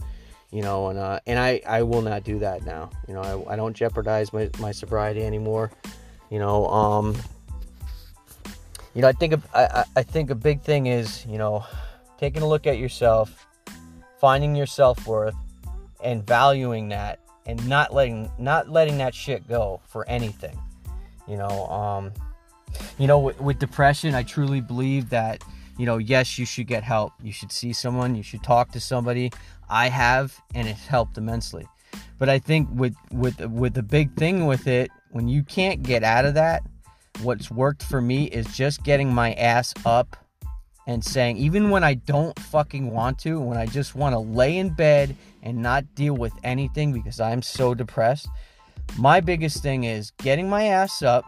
you 0.51 0.63
know, 0.63 0.89
and 0.89 0.99
uh, 0.99 1.21
and 1.27 1.39
I 1.39 1.61
I 1.67 1.83
will 1.83 2.03
not 2.03 2.25
do 2.25 2.41
that 2.41 2.65
now, 2.65 2.91
you 3.07 3.15
know. 3.15 3.47
I, 3.49 3.53
I 3.53 3.57
don't 3.57 3.75
jeopardize 3.75 4.33
my 4.33 4.51
my 4.59 4.73
sobriety 4.73 5.23
anymore, 5.23 5.71
you 6.31 6.41
know. 6.41 6.67
Um, 6.67 7.17
you 8.95 9.03
know, 9.03 9.09
I 9.09 9.13
think 9.13 9.35
I 9.55 9.85
I 9.95 10.03
think 10.03 10.31
a 10.31 10.35
big 10.35 10.63
thing 10.63 10.87
is 10.87 11.25
you 11.27 11.39
know 11.39 11.65
taking 12.19 12.43
a 12.43 12.49
look 12.49 12.67
at 12.67 12.79
yourself 12.79 13.47
finding 14.25 14.57
your 14.57 14.65
self-worth 14.65 15.35
and 16.03 16.27
valuing 16.27 16.89
that 16.89 17.21
and 17.45 17.69
not 17.69 17.93
letting 17.93 18.31
not 18.39 18.71
letting 18.71 18.97
that 18.97 19.15
shit 19.15 19.47
go 19.47 19.79
for 19.87 20.09
anything 20.09 20.59
you 21.29 21.37
know 21.37 21.67
um 21.67 22.11
you 22.97 23.07
know 23.07 23.19
with, 23.19 23.39
with 23.39 23.59
depression 23.59 24.15
i 24.15 24.23
truly 24.23 24.63
believe 24.63 25.11
that 25.11 25.45
you 25.77 25.85
know 25.85 25.99
yes 25.99 26.39
you 26.39 26.47
should 26.47 26.67
get 26.67 26.83
help. 26.83 27.13
You 27.23 27.33
should 27.33 27.53
see 27.53 27.75
someone. 27.75 28.15
You 28.15 28.23
should 28.23 28.43
talk 28.43 28.71
to 28.73 28.81
somebody. 28.81 29.31
I 29.69 29.89
have 29.89 30.41
and 30.55 30.67
it's 30.69 30.87
helped 30.87 31.19
immensely. 31.19 31.67
But 32.19 32.31
i 32.31 32.39
think 32.39 32.69
with 32.73 32.95
with 33.13 33.39
with 33.47 33.75
the 33.75 33.83
big 33.83 34.17
thing 34.17 34.47
with 34.47 34.67
it 34.67 34.91
when 35.11 35.29
you 35.29 35.43
can't 35.43 35.83
get 35.83 36.03
out 36.03 36.25
of 36.25 36.33
that 36.35 36.63
what's 37.23 37.51
worked 37.51 37.83
for 37.83 38.01
me 38.01 38.25
is 38.25 38.47
just 38.57 38.83
getting 38.83 39.13
my 39.13 39.35
ass 39.35 39.75
up 39.85 40.17
and 40.87 41.05
saying, 41.05 41.37
even 41.39 41.71
when 41.71 41.83
I 41.83 41.95
don't 41.95 42.39
fucking 42.39 42.91
want 42.91 43.19
to, 43.21 43.41
when 43.41 43.57
I 43.57 43.67
just 43.67 43.95
want 43.95 44.15
to 44.15 44.19
lay 44.19 44.59
in 44.59 44.71
bed 44.71 45.17
and 45.43 45.63
not 45.63 45.95
deal 45.95 46.15
with 46.15 46.33
anything 46.43 46.93
because 46.93 47.21
I'm 47.21 47.43
so 47.43 47.75
depressed, 47.75 48.29
my 48.99 49.21
biggest 49.21 49.63
thing 49.63 49.85
is 49.85 50.11
getting 50.19 50.49
my 50.49 50.65
ass 50.65 51.03
up, 51.03 51.25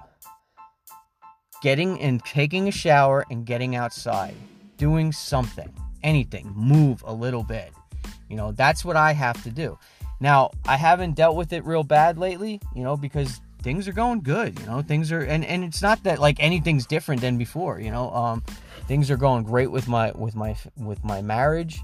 getting 1.63 2.01
and 2.01 2.23
taking 2.25 2.69
a 2.69 2.73
shower 2.73 3.25
and 3.31 3.47
getting 3.47 3.75
outside, 3.77 4.35
doing 4.77 5.11
something, 5.13 5.73
anything, 6.03 6.53
move 6.55 7.03
a 7.07 7.13
little 7.13 7.43
bit. 7.43 7.73
You 8.29 8.37
know, 8.37 8.53
that's 8.53 8.85
what 8.85 8.97
I 8.97 9.13
have 9.13 9.43
to 9.45 9.51
do. 9.51 9.79
Now, 10.21 10.51
I 10.67 10.77
haven't 10.77 11.15
dealt 11.15 11.37
with 11.37 11.53
it 11.53 11.65
real 11.65 11.83
bad 11.83 12.19
lately, 12.19 12.61
you 12.75 12.83
know, 12.83 12.97
because 12.97 13.41
things 13.63 13.89
are 13.89 13.93
going 13.93 14.21
good, 14.21 14.59
you 14.59 14.67
know, 14.67 14.83
things 14.83 15.11
are 15.13 15.21
and 15.21 15.45
and 15.45 15.65
it's 15.65 15.83
not 15.83 16.03
that 16.05 16.19
like 16.21 16.37
anything's 16.41 16.87
different 16.87 17.21
than 17.21 17.37
before, 17.37 17.81
you 17.81 17.91
know. 17.91 18.11
Um 18.13 18.43
things 18.87 19.11
are 19.11 19.17
going 19.17 19.45
great 19.45 19.71
with 19.71 19.89
my 19.89 20.13
with 20.13 20.35
my 20.35 20.57
with 20.77 21.03
my 21.05 21.21
marriage 21.23 21.81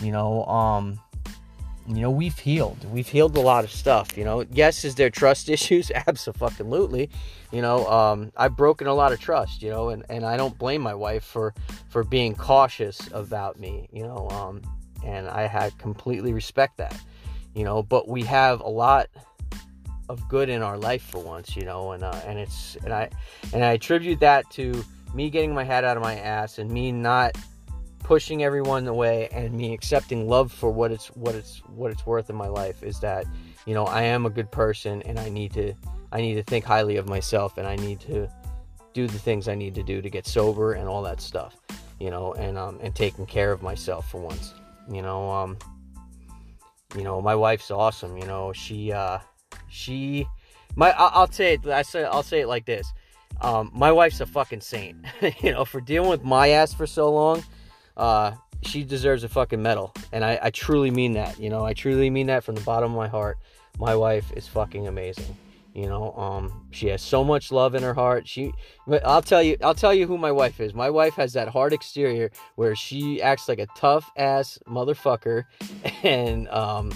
you 0.00 0.12
know 0.12 0.44
um 0.46 0.98
you 1.88 2.00
know 2.00 2.12
we've 2.12 2.38
healed. 2.38 2.78
We've 2.92 3.08
healed 3.08 3.36
a 3.36 3.40
lot 3.40 3.64
of 3.64 3.72
stuff 3.72 4.16
you 4.16 4.24
know. 4.24 4.46
Yes 4.52 4.84
is 4.84 4.94
there 4.94 5.10
trust 5.10 5.48
issues? 5.56 5.90
Absolutely. 6.06 7.10
You 7.50 7.60
know 7.60 7.86
um 7.88 8.32
i've 8.36 8.56
broken 8.56 8.86
a 8.86 8.94
lot 8.94 9.12
of 9.12 9.20
trust 9.20 9.62
you 9.62 9.70
know 9.70 9.88
and 9.88 10.04
and 10.08 10.24
i 10.24 10.36
don't 10.36 10.56
blame 10.56 10.80
my 10.80 10.94
wife 10.94 11.24
for 11.24 11.54
for 11.90 12.04
being 12.04 12.34
cautious 12.34 13.00
about 13.12 13.58
me 13.58 13.88
you 13.92 14.04
know 14.04 14.28
um 14.30 14.62
and 15.04 15.28
i 15.28 15.46
had 15.46 15.76
completely 15.78 16.32
respect 16.32 16.76
that 16.78 16.98
you 17.54 17.64
know, 17.64 17.82
but 17.82 18.08
we 18.08 18.22
have 18.22 18.60
a 18.60 18.68
lot 18.68 19.08
of 20.08 20.26
good 20.28 20.48
in 20.48 20.62
our 20.62 20.78
life 20.78 21.02
for 21.02 21.18
once, 21.18 21.56
you 21.56 21.64
know, 21.64 21.92
and 21.92 22.02
uh, 22.02 22.20
and 22.26 22.38
it's 22.38 22.76
and 22.84 22.92
I 22.92 23.10
and 23.52 23.64
I 23.64 23.72
attribute 23.72 24.20
that 24.20 24.48
to 24.52 24.84
me 25.14 25.30
getting 25.30 25.54
my 25.54 25.64
head 25.64 25.84
out 25.84 25.96
of 25.96 26.02
my 26.02 26.16
ass 26.16 26.58
and 26.58 26.70
me 26.70 26.92
not 26.92 27.36
pushing 28.02 28.42
everyone 28.42 28.86
away 28.88 29.28
and 29.32 29.52
me 29.52 29.72
accepting 29.72 30.28
love 30.28 30.52
for 30.52 30.70
what 30.70 30.90
it's 30.90 31.06
what 31.08 31.34
it's 31.34 31.58
what 31.74 31.90
it's 31.90 32.04
worth 32.04 32.30
in 32.30 32.36
my 32.36 32.48
life 32.48 32.82
is 32.82 32.98
that 33.00 33.24
you 33.64 33.74
know 33.74 33.84
I 33.84 34.02
am 34.02 34.26
a 34.26 34.30
good 34.30 34.50
person 34.50 35.02
and 35.02 35.18
I 35.18 35.28
need 35.28 35.52
to 35.54 35.72
I 36.10 36.20
need 36.20 36.34
to 36.34 36.42
think 36.42 36.64
highly 36.64 36.96
of 36.96 37.08
myself 37.08 37.58
and 37.58 37.66
I 37.66 37.76
need 37.76 38.00
to 38.00 38.28
do 38.92 39.06
the 39.06 39.18
things 39.18 39.48
I 39.48 39.54
need 39.54 39.74
to 39.76 39.82
do 39.82 40.02
to 40.02 40.10
get 40.10 40.26
sober 40.26 40.72
and 40.72 40.88
all 40.88 41.02
that 41.02 41.20
stuff 41.20 41.56
you 42.00 42.10
know 42.10 42.34
and 42.34 42.58
um 42.58 42.78
and 42.82 42.94
taking 42.94 43.26
care 43.26 43.52
of 43.52 43.62
myself 43.62 44.10
for 44.10 44.20
once 44.20 44.52
you 44.90 45.02
know 45.02 45.30
um 45.30 45.56
you 46.96 47.04
know 47.04 47.20
my 47.22 47.34
wife's 47.34 47.70
awesome 47.70 48.16
you 48.16 48.26
know 48.26 48.52
she 48.52 48.92
uh 48.92 49.18
she 49.68 50.26
my 50.74 50.92
I'll 50.98 51.30
say 51.30 51.54
it 51.54 51.66
I 51.66 51.82
say 51.82 52.04
I'll 52.04 52.22
say 52.22 52.40
it 52.40 52.48
like 52.48 52.66
this 52.66 52.92
um 53.40 53.70
my 53.74 53.90
wife's 53.90 54.20
a 54.20 54.26
fucking 54.26 54.60
saint 54.60 54.96
you 55.40 55.50
know 55.50 55.64
for 55.64 55.80
dealing 55.80 56.10
with 56.10 56.22
my 56.22 56.48
ass 56.48 56.74
for 56.74 56.86
so 56.86 57.10
long 57.12 57.42
uh, 57.96 58.32
she 58.62 58.84
deserves 58.84 59.24
a 59.24 59.28
fucking 59.28 59.60
medal. 59.60 59.92
And 60.12 60.24
I, 60.24 60.38
I 60.42 60.50
truly 60.50 60.90
mean 60.90 61.12
that. 61.14 61.38
You 61.38 61.50
know, 61.50 61.64
I 61.64 61.74
truly 61.74 62.10
mean 62.10 62.28
that 62.28 62.44
from 62.44 62.54
the 62.54 62.60
bottom 62.62 62.92
of 62.92 62.96
my 62.96 63.08
heart. 63.08 63.38
My 63.78 63.94
wife 63.94 64.32
is 64.36 64.46
fucking 64.48 64.86
amazing. 64.86 65.36
You 65.74 65.86
know, 65.86 66.12
um, 66.12 66.66
she 66.70 66.88
has 66.88 67.00
so 67.00 67.24
much 67.24 67.50
love 67.50 67.74
in 67.74 67.82
her 67.82 67.94
heart. 67.94 68.28
She, 68.28 68.52
I'll 69.04 69.22
tell 69.22 69.42
you, 69.42 69.56
I'll 69.62 69.74
tell 69.74 69.94
you 69.94 70.06
who 70.06 70.18
my 70.18 70.30
wife 70.30 70.60
is. 70.60 70.74
My 70.74 70.90
wife 70.90 71.14
has 71.14 71.32
that 71.32 71.48
hard 71.48 71.72
exterior 71.72 72.30
where 72.56 72.76
she 72.76 73.22
acts 73.22 73.48
like 73.48 73.58
a 73.58 73.66
tough 73.74 74.10
ass 74.18 74.58
motherfucker, 74.68 75.44
and 76.02 76.46
um, 76.50 76.92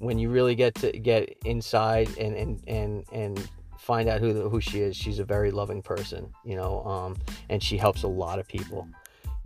when 0.00 0.18
you 0.18 0.28
really 0.30 0.56
get 0.56 0.74
to 0.76 0.90
get 0.90 1.36
inside 1.44 2.08
and 2.18 2.34
and 2.34 2.64
and 2.66 3.04
and 3.12 3.48
find 3.86 4.08
out 4.08 4.20
who 4.20 4.48
who 4.48 4.60
she 4.60 4.80
is, 4.80 4.96
she's 4.96 5.18
a 5.18 5.24
very 5.24 5.50
loving 5.50 5.82
person. 5.82 6.32
You 6.44 6.56
know, 6.56 6.84
um, 6.84 7.16
and 7.48 7.62
she 7.62 7.76
helps 7.76 8.02
a 8.02 8.08
lot 8.08 8.38
of 8.38 8.46
people 8.46 8.88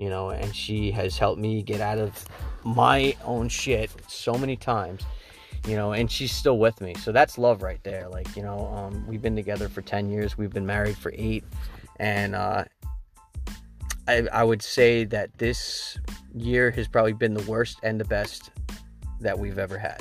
you 0.01 0.09
know, 0.09 0.31
and 0.31 0.57
she 0.57 0.91
has 0.91 1.19
helped 1.19 1.39
me 1.39 1.63
get 1.63 1.83
out 1.83 1.99
of 1.99 2.25
my 2.65 3.15
own 3.23 3.51
shit 3.51 3.91
so 4.09 4.33
many 4.33 4.57
times, 4.57 5.03
you 5.69 5.77
know, 5.77 5.93
and 5.93 6.11
she's 6.11 6.33
still 6.33 6.59
with 6.59 6.81
me. 6.81 6.95
So 6.95 7.13
that's 7.13 7.37
love 7.37 7.63
right 7.63 7.83
there. 7.85 8.09
Like, 8.09 8.35
you 8.35 8.43
know, 8.43 8.67
um, 8.69 9.07
we've 9.07 9.21
been 9.21 9.37
together 9.37 9.69
for 9.69 9.83
10 9.83 10.09
years, 10.09 10.39
we've 10.39 10.55
been 10.55 10.65
married 10.65 10.97
for 10.97 11.13
eight, 11.15 11.45
and 11.99 12.35
uh, 12.35 12.65
I, 14.09 14.27
I 14.33 14.43
would 14.43 14.63
say 14.63 15.05
that 15.05 15.37
this 15.37 15.99
year 16.35 16.71
has 16.71 16.89
probably 16.89 17.13
been 17.13 17.35
the 17.35 17.45
worst 17.45 17.79
and 17.83 18.01
the 18.01 18.07
best 18.07 18.53
that 19.21 19.39
we've 19.39 19.59
ever 19.59 19.77
had. 19.77 20.01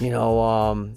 You 0.00 0.10
know, 0.10 0.40
um, 0.40 0.96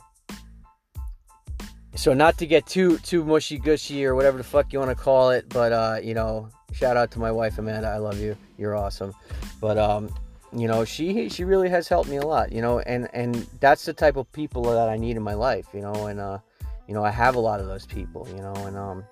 so 1.96 2.14
not 2.14 2.38
to 2.38 2.46
get 2.46 2.66
too 2.66 2.98
too 3.00 3.24
mushy 3.24 3.58
gushy 3.58 4.06
or 4.06 4.16
whatever 4.16 4.38
the 4.38 4.44
fuck 4.44 4.72
you 4.72 4.80
want 4.80 4.92
to 4.92 4.96
call 4.96 5.32
it, 5.32 5.50
but 5.50 5.72
uh, 5.72 6.00
you 6.02 6.14
know, 6.14 6.50
shout 6.72 6.98
out 6.98 7.12
to 7.12 7.20
my 7.20 7.32
wife 7.32 7.58
Amanda. 7.58 7.88
I 7.88 7.98
love 7.98 8.20
you. 8.20 8.38
You're 8.58 8.76
awesome. 8.76 9.14
But 9.60 9.78
um, 9.78 10.14
you 10.56 10.68
know, 10.68 10.86
she 10.86 11.30
she 11.30 11.44
really 11.44 11.70
has 11.70 11.88
helped 11.88 12.10
me 12.10 12.18
a 12.18 12.26
lot. 12.26 12.52
You 12.52 12.62
know, 12.62 12.80
and 12.80 13.10
and 13.14 13.48
that's 13.60 13.86
the 13.86 13.94
type 13.94 14.16
of 14.18 14.32
people 14.32 14.64
that 14.64 14.90
I 14.90 14.98
need 14.98 15.18
in 15.18 15.24
my 15.24 15.34
life. 15.34 15.68
You 15.74 15.82
know, 15.82 16.08
and 16.08 16.20
uh, 16.20 16.40
you 16.88 16.94
know, 16.94 17.04
I 17.04 17.12
have 17.12 17.36
a 17.36 17.40
lot 17.40 17.60
of 17.60 17.68
those 17.68 17.86
people. 17.86 18.28
You 18.30 18.42
know, 18.42 18.54
and 18.66 18.78
um, 18.78 19.04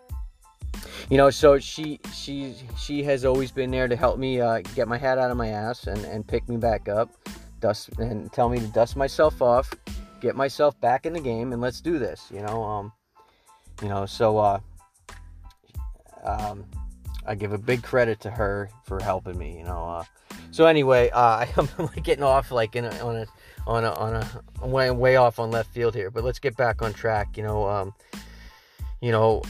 you 1.10 1.18
know, 1.18 1.30
so 1.30 1.60
she 1.60 2.00
she 2.14 2.56
she 2.78 3.04
has 3.04 3.26
always 3.26 3.52
been 3.52 3.72
there 3.72 3.88
to 3.88 3.96
help 3.96 4.20
me 4.20 4.40
uh, 4.40 4.62
get 4.76 4.88
my 4.88 4.98
head 4.98 5.18
out 5.18 5.32
of 5.32 5.38
my 5.38 5.48
ass 5.48 5.88
and 5.88 6.04
and 6.06 6.28
pick 6.28 6.48
me 6.48 6.58
back 6.58 6.88
up, 6.88 7.10
dust 7.60 7.90
and 7.98 8.32
tell 8.32 8.50
me 8.50 8.60
to 8.60 8.68
dust 8.68 8.96
myself 8.96 9.42
off, 9.42 9.74
get 10.20 10.36
myself 10.36 10.80
back 10.82 11.06
in 11.06 11.14
the 11.14 11.20
game, 11.20 11.54
and 11.54 11.62
let's 11.62 11.82
do 11.82 12.00
this. 12.00 12.30
You 12.34 12.42
know, 12.42 12.64
um, 12.64 12.92
you 13.82 13.90
know, 13.90 14.06
so 14.06 14.38
uh, 14.38 14.60
um 16.24 16.66
I 17.28 17.36
give 17.36 17.52
a 17.52 17.58
big 17.58 17.84
credit 17.84 18.22
to 18.22 18.32
her 18.32 18.70
for 18.86 19.02
helping 19.02 19.38
me. 19.38 19.58
You 19.58 19.66
know. 19.66 19.84
Uh, 19.84 20.04
so 20.52 20.66
anyway, 20.66 21.10
uh, 21.14 21.46
I'm 21.58 21.90
getting 22.02 22.24
off 22.24 22.52
like 22.52 22.76
in 22.76 22.86
a, 22.86 22.92
on 23.00 23.18
a 23.18 23.26
on 23.68 23.84
a 23.84 23.94
on 23.94 24.26
a 24.62 24.68
way 24.68 24.90
way 24.92 25.16
off 25.18 25.40
on 25.40 25.52
left 25.52 25.74
field 25.74 25.94
here. 25.94 26.10
But 26.10 26.24
let's 26.24 26.40
get 26.40 26.56
back 26.56 26.82
on 26.82 26.94
track. 26.94 27.38
You 27.38 27.44
know. 27.44 27.68
Um, 27.68 27.94
you 29.00 29.12
know, 29.12 29.44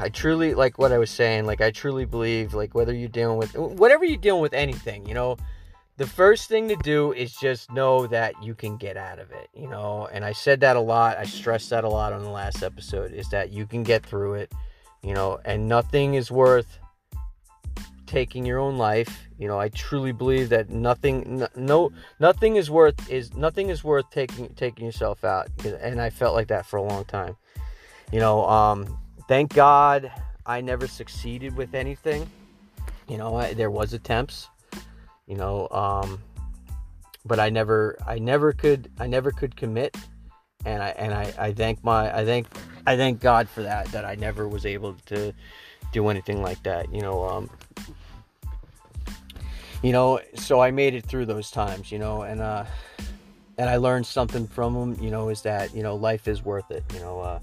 I 0.00 0.08
truly 0.08 0.54
like 0.54 0.78
what 0.78 0.90
I 0.90 0.96
was 0.96 1.10
saying. 1.10 1.44
Like 1.44 1.60
I 1.60 1.70
truly 1.70 2.06
believe, 2.06 2.54
like 2.54 2.74
whether 2.74 2.94
you're 2.94 3.08
dealing 3.08 3.36
with 3.36 3.54
whatever 3.54 4.04
you're 4.04 4.16
dealing 4.16 4.40
with, 4.40 4.54
anything. 4.54 5.06
You 5.06 5.12
know, 5.12 5.36
the 5.96 6.06
first 6.06 6.48
thing 6.48 6.68
to 6.68 6.76
do 6.76 7.12
is 7.12 7.32
just 7.32 7.70
know 7.72 8.06
that 8.08 8.34
you 8.42 8.54
can 8.54 8.76
get 8.76 8.96
out 8.96 9.18
of 9.18 9.30
it. 9.30 9.48
You 9.54 9.68
know, 9.68 10.08
and 10.12 10.24
I 10.24 10.32
said 10.32 10.60
that 10.60 10.76
a 10.76 10.80
lot. 10.80 11.18
I 11.18 11.24
stressed 11.24 11.70
that 11.70 11.84
a 11.84 11.88
lot 11.88 12.12
on 12.12 12.22
the 12.22 12.30
last 12.30 12.62
episode. 12.62 13.12
Is 13.12 13.28
that 13.30 13.52
you 13.52 13.66
can 13.66 13.82
get 13.82 14.04
through 14.04 14.34
it. 14.34 14.52
You 15.02 15.14
know, 15.14 15.38
and 15.44 15.68
nothing 15.68 16.14
is 16.14 16.30
worth 16.30 16.78
taking 18.06 18.46
your 18.46 18.58
own 18.58 18.78
life. 18.78 19.28
You 19.38 19.48
know, 19.48 19.58
I 19.58 19.68
truly 19.68 20.12
believe 20.12 20.48
that 20.50 20.70
nothing, 20.70 21.46
no, 21.56 21.92
nothing 22.20 22.56
is 22.56 22.70
worth 22.70 23.10
is 23.10 23.34
nothing 23.34 23.68
is 23.68 23.84
worth 23.84 24.08
taking 24.10 24.48
taking 24.54 24.86
yourself 24.86 25.24
out. 25.24 25.48
And 25.64 26.00
I 26.00 26.10
felt 26.10 26.34
like 26.34 26.48
that 26.48 26.66
for 26.66 26.76
a 26.76 26.82
long 26.82 27.04
time. 27.04 27.36
You 28.12 28.20
know, 28.20 28.46
um, 28.46 28.98
thank 29.28 29.54
God 29.54 30.10
I 30.46 30.60
never 30.60 30.86
succeeded 30.86 31.56
with 31.56 31.74
anything. 31.74 32.30
You 33.08 33.18
know, 33.18 33.36
I, 33.36 33.54
there 33.54 33.70
was 33.70 33.92
attempts. 33.92 34.48
You 35.26 35.36
know, 35.36 35.68
um, 35.70 36.20
but 37.24 37.40
I 37.40 37.50
never, 37.50 37.96
I 38.06 38.18
never 38.18 38.52
could, 38.52 38.90
I 38.98 39.06
never 39.06 39.30
could 39.30 39.56
commit. 39.56 39.96
And 40.66 40.82
I 40.82 40.88
and 40.90 41.12
I, 41.12 41.32
I 41.38 41.52
thank 41.52 41.84
my, 41.84 42.14
I 42.14 42.24
thank, 42.24 42.46
I 42.86 42.96
thank 42.96 43.20
God 43.20 43.48
for 43.48 43.62
that. 43.62 43.86
That 43.92 44.04
I 44.04 44.14
never 44.14 44.48
was 44.48 44.64
able 44.64 44.94
to 45.06 45.34
do 45.92 46.08
anything 46.08 46.42
like 46.42 46.62
that. 46.62 46.92
You 46.92 47.02
know, 47.02 47.28
um, 47.28 47.50
you 49.82 49.92
know, 49.92 50.20
so 50.34 50.60
I 50.60 50.70
made 50.70 50.94
it 50.94 51.04
through 51.04 51.26
those 51.26 51.50
times, 51.50 51.92
you 51.92 51.98
know, 51.98 52.22
and 52.22 52.40
uh, 52.40 52.64
and 53.58 53.68
I 53.68 53.76
learned 53.76 54.06
something 54.06 54.46
from 54.46 54.74
them, 54.74 55.04
you 55.04 55.10
know, 55.10 55.28
is 55.28 55.42
that 55.42 55.74
you 55.74 55.82
know 55.82 55.94
life 55.94 56.26
is 56.28 56.42
worth 56.42 56.70
it, 56.70 56.84
you 56.94 57.00
know. 57.00 57.20
Uh, 57.20 57.40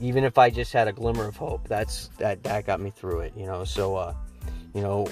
even 0.00 0.24
if 0.24 0.38
I 0.38 0.50
just 0.50 0.72
had 0.72 0.88
a 0.88 0.92
glimmer 0.92 1.26
of 1.26 1.36
hope, 1.36 1.66
that's 1.66 2.08
that 2.18 2.42
that 2.42 2.66
got 2.66 2.80
me 2.80 2.90
through 2.90 3.20
it, 3.20 3.32
you 3.36 3.46
know. 3.46 3.64
So, 3.64 3.96
uh, 3.96 4.14
you 4.74 4.82
know, 4.82 5.08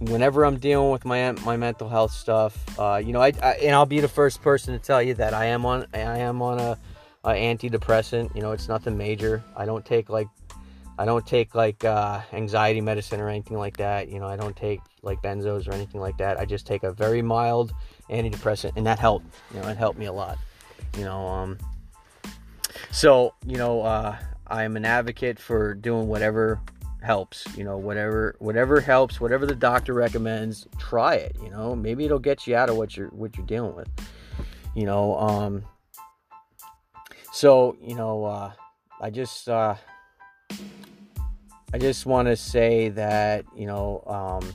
whenever 0.00 0.44
I'm 0.44 0.58
dealing 0.58 0.90
with 0.90 1.04
my 1.04 1.32
my 1.44 1.56
mental 1.56 1.88
health 1.88 2.12
stuff, 2.12 2.56
uh, 2.78 3.00
you 3.04 3.12
know, 3.12 3.20
I, 3.20 3.32
I, 3.42 3.52
and 3.54 3.74
I'll 3.74 3.86
be 3.86 4.00
the 4.00 4.08
first 4.08 4.42
person 4.42 4.74
to 4.74 4.78
tell 4.78 5.02
you 5.02 5.14
that 5.14 5.34
I 5.34 5.46
am 5.46 5.66
on 5.66 5.86
I 5.92 6.18
am 6.18 6.42
on 6.42 6.58
a, 6.58 6.78
a 7.24 7.30
antidepressant. 7.30 8.34
You 8.34 8.42
know, 8.42 8.52
it's 8.52 8.68
nothing 8.68 8.96
major. 8.96 9.42
I 9.56 9.66
don't 9.66 9.84
take 9.84 10.08
like 10.08 10.28
I 10.98 11.04
don't 11.04 11.26
take 11.26 11.54
like 11.54 11.84
uh, 11.84 12.20
anxiety 12.32 12.80
medicine 12.80 13.20
or 13.20 13.28
anything 13.28 13.56
like 13.56 13.76
that. 13.76 14.08
You 14.08 14.18
know, 14.18 14.26
I 14.26 14.36
don't 14.36 14.56
take 14.56 14.80
like 15.02 15.22
benzos 15.22 15.68
or 15.68 15.72
anything 15.72 16.00
like 16.00 16.18
that. 16.18 16.38
I 16.38 16.44
just 16.44 16.66
take 16.66 16.82
a 16.82 16.92
very 16.92 17.22
mild 17.22 17.72
antidepressant, 18.10 18.72
and 18.76 18.86
that 18.86 18.98
helped. 18.98 19.26
You 19.54 19.60
know, 19.60 19.68
it 19.68 19.76
helped 19.76 19.98
me 19.98 20.06
a 20.06 20.12
lot. 20.12 20.38
You 20.96 21.04
know, 21.04 21.26
um, 21.26 21.58
so 22.90 23.34
you 23.46 23.58
know, 23.58 23.82
uh, 23.82 24.16
I'm 24.46 24.76
an 24.76 24.84
advocate 24.84 25.38
for 25.38 25.74
doing 25.74 26.08
whatever 26.08 26.60
helps. 27.02 27.46
You 27.56 27.64
know, 27.64 27.76
whatever 27.76 28.36
whatever 28.38 28.80
helps, 28.80 29.20
whatever 29.20 29.46
the 29.46 29.54
doctor 29.54 29.94
recommends, 29.94 30.66
try 30.78 31.14
it. 31.14 31.36
You 31.42 31.50
know, 31.50 31.74
maybe 31.74 32.04
it'll 32.04 32.18
get 32.18 32.46
you 32.46 32.56
out 32.56 32.68
of 32.68 32.76
what 32.76 32.96
you're 32.96 33.08
what 33.08 33.36
you're 33.36 33.46
dealing 33.46 33.74
with. 33.74 33.88
You 34.74 34.86
know, 34.86 35.18
um, 35.18 35.64
so 37.32 37.76
you 37.80 37.94
know, 37.94 38.24
uh, 38.24 38.52
I 39.00 39.10
just. 39.10 39.48
Uh, 39.48 39.76
I 41.70 41.76
just 41.76 42.06
want 42.06 42.28
to 42.28 42.36
say 42.36 42.88
that 42.90 43.44
you 43.54 43.66
know 43.66 44.02
um, 44.06 44.54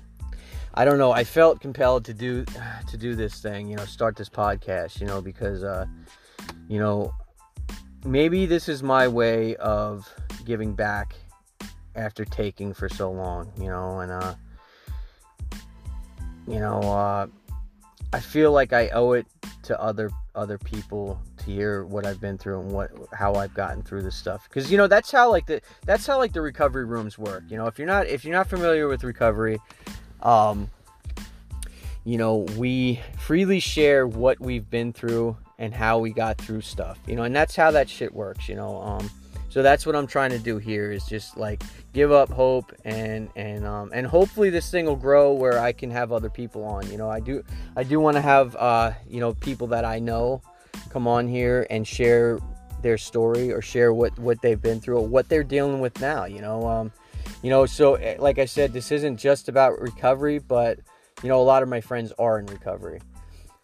I 0.73 0.83
don't 0.83 0.97
know 0.97 1.11
I 1.11 1.23
felt 1.23 1.61
compelled 1.61 2.05
to 2.05 2.13
do 2.13 2.43
to 2.89 2.97
do 2.97 3.15
this 3.15 3.39
thing 3.39 3.69
you 3.69 3.75
know 3.75 3.85
start 3.85 4.15
this 4.15 4.29
podcast 4.29 4.99
you 4.99 5.05
know 5.05 5.21
because 5.21 5.63
uh, 5.63 5.85
you 6.67 6.79
know 6.79 7.13
maybe 8.03 8.47
this 8.47 8.67
is 8.67 8.81
my 8.81 9.07
way 9.07 9.55
of 9.57 10.11
giving 10.43 10.73
back 10.73 11.15
after 11.95 12.25
taking 12.25 12.73
for 12.73 12.89
so 12.89 13.11
long 13.11 13.51
you 13.57 13.67
know 13.67 13.99
and 13.99 14.11
uh, 14.11 14.35
you 16.47 16.59
know 16.59 16.79
uh, 16.81 17.27
I 18.11 18.19
feel 18.19 18.51
like 18.51 18.73
I 18.73 18.89
owe 18.89 19.13
it 19.13 19.25
to 19.63 19.79
other 19.81 20.11
other 20.35 20.57
people 20.57 21.19
to 21.37 21.45
hear 21.45 21.85
what 21.85 22.05
I've 22.05 22.19
been 22.19 22.37
through 22.37 22.59
and 22.61 22.71
what 22.71 22.91
how 23.13 23.35
I've 23.35 23.53
gotten 23.53 23.81
through 23.83 24.01
this 24.01 24.15
stuff. 24.15 24.47
Because 24.49 24.71
you 24.71 24.77
know 24.77 24.87
that's 24.87 25.11
how 25.11 25.29
like 25.29 25.45
the 25.45 25.61
that's 25.85 26.05
how 26.05 26.17
like 26.17 26.33
the 26.33 26.41
recovery 26.41 26.85
rooms 26.85 27.17
work. 27.17 27.43
You 27.49 27.57
know 27.57 27.67
if 27.67 27.77
you're 27.77 27.87
not 27.87 28.07
if 28.07 28.25
you're 28.25 28.35
not 28.35 28.47
familiar 28.47 28.87
with 28.87 29.03
recovery 29.03 29.59
um 30.23 30.69
you 32.05 32.17
know 32.17 32.37
we 32.57 32.99
freely 33.19 33.59
share 33.59 34.07
what 34.07 34.39
we've 34.39 34.69
been 34.69 34.91
through 34.91 35.37
and 35.59 35.73
how 35.73 35.99
we 35.99 36.11
got 36.11 36.37
through 36.37 36.61
stuff 36.61 36.97
you 37.07 37.15
know 37.15 37.23
and 37.23 37.35
that's 37.35 37.55
how 37.55 37.69
that 37.71 37.89
shit 37.89 38.13
works 38.13 38.49
you 38.49 38.55
know 38.55 38.81
um 38.81 39.09
So 39.53 39.61
that's 39.61 39.85
what 39.85 39.95
I'm 39.95 40.07
trying 40.07 40.31
to 40.31 40.39
do 40.39 40.57
here 40.57 40.91
is 40.91 41.05
just 41.05 41.37
like 41.37 41.61
give 41.93 42.11
up 42.11 42.31
hope 42.31 42.73
and 42.85 43.29
and 43.35 43.67
um, 43.67 43.91
and 43.93 44.07
hopefully 44.07 44.49
this 44.49 44.71
thing 44.71 44.87
will 44.87 44.95
grow 44.95 45.31
where 45.31 45.59
I 45.59 45.73
can 45.73 45.91
have 45.91 46.11
other 46.11 46.31
people 46.31 46.63
on. 46.63 46.89
You 46.89 46.97
know, 46.97 47.07
I 47.07 47.19
do 47.19 47.43
I 47.75 47.83
do 47.83 47.99
want 47.99 48.17
to 48.17 48.21
have 48.21 48.55
uh, 48.55 48.93
you 49.07 49.19
know 49.19 49.35
people 49.35 49.67
that 49.67 49.85
I 49.85 49.99
know 49.99 50.41
come 50.89 51.07
on 51.07 51.27
here 51.27 51.67
and 51.69 51.87
share 51.87 52.39
their 52.81 52.97
story 52.97 53.51
or 53.51 53.61
share 53.61 53.93
what 53.93 54.17
what 54.17 54.41
they've 54.41 54.59
been 54.59 54.81
through 54.81 54.97
or 54.97 55.07
what 55.07 55.29
they're 55.29 55.43
dealing 55.43 55.81
with 55.81 56.01
now. 56.01 56.25
You 56.25 56.41
know, 56.41 56.67
um, 56.67 56.91
you 57.43 57.51
know. 57.51 57.67
So 57.67 57.93
eh, 57.93 58.15
like 58.17 58.39
I 58.39 58.45
said, 58.45 58.73
this 58.73 58.91
isn't 58.91 59.17
just 59.17 59.49
about 59.49 59.79
recovery, 59.79 60.39
but 60.39 60.79
you 61.21 61.29
know, 61.29 61.39
a 61.39 61.45
lot 61.45 61.61
of 61.61 61.69
my 61.69 61.79
friends 61.79 62.11
are 62.17 62.39
in 62.39 62.47
recovery. 62.47 63.01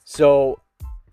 So 0.03 0.61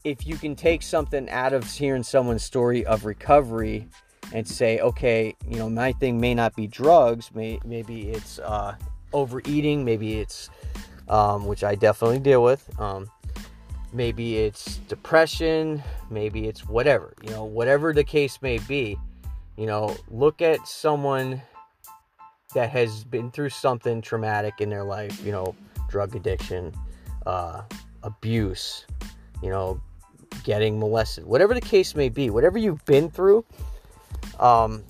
if 0.05 0.27
you 0.27 0.37
can 0.37 0.55
take 0.55 0.83
something 0.83 1.31
out 1.31 1.55
of 1.55 1.65
hearing 1.65 2.03
someone's 2.03 2.45
story 2.45 2.85
of 2.85 3.07
recovery 3.07 3.89
and 4.33 4.47
say, 4.47 4.81
okay, 4.81 5.35
you 5.49 5.57
know, 5.57 5.69
my 5.69 5.93
thing 5.93 6.21
may 6.21 6.35
not 6.35 6.55
be 6.57 6.67
drugs, 6.67 7.31
may, 7.35 7.59
maybe 7.65 8.09
it's 8.09 8.39
uh, 8.41 8.77
overeating, 9.13 9.85
maybe 9.85 10.19
it's, 10.21 10.51
um, 11.09 11.47
which 11.47 11.65
I 11.65 11.75
definitely 11.75 12.19
deal 12.19 12.43
with, 12.43 12.69
um, 12.81 13.11
maybe 13.93 14.39
it's 14.39 14.77
depression, 14.89 15.83
maybe 16.11 16.49
it's 16.49 16.67
whatever, 16.69 17.15
you 17.23 17.31
know, 17.31 17.45
whatever 17.45 17.93
the 17.93 18.05
case 18.05 18.43
may 18.43 18.59
be, 18.59 18.99
you 19.57 19.67
know, 19.67 19.97
look 20.11 20.43
at 20.43 20.67
someone 20.67 21.41
that 22.55 22.71
has 22.71 23.05
been 23.05 23.31
through 23.31 23.51
something 23.51 24.01
traumatic 24.01 24.61
in 24.61 24.69
their 24.69 24.85
life, 24.85 25.25
you 25.25 25.33
know, 25.33 25.55
drug 25.89 26.17
addiction, 26.17 26.73
uh, 27.27 27.63
abuse, 28.03 28.87
you 29.43 29.51
know, 29.51 29.81
getting 30.45 30.79
molested, 30.79 31.25
whatever 31.25 31.55
the 31.55 31.61
case 31.61 31.95
may 31.95 32.09
be, 32.09 32.31
whatever 32.31 32.59
you've 32.59 32.85
been 32.85 33.11
through, 33.11 33.45
um, 34.41 34.85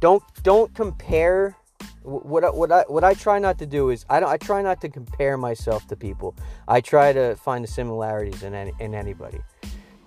don't 0.00 0.22
don't 0.42 0.74
compare. 0.74 1.56
What 2.02 2.42
I, 2.42 2.50
what 2.50 2.72
I 2.72 2.82
what 2.88 3.04
I 3.04 3.14
try 3.14 3.38
not 3.38 3.58
to 3.58 3.66
do 3.66 3.90
is 3.90 4.04
I 4.10 4.18
don't 4.18 4.28
I 4.28 4.36
try 4.36 4.60
not 4.60 4.80
to 4.80 4.88
compare 4.88 5.36
myself 5.36 5.86
to 5.88 5.96
people. 5.96 6.34
I 6.66 6.80
try 6.80 7.12
to 7.12 7.36
find 7.36 7.62
the 7.62 7.68
similarities 7.68 8.42
in 8.42 8.54
any, 8.54 8.72
in 8.80 8.94
anybody, 8.94 9.38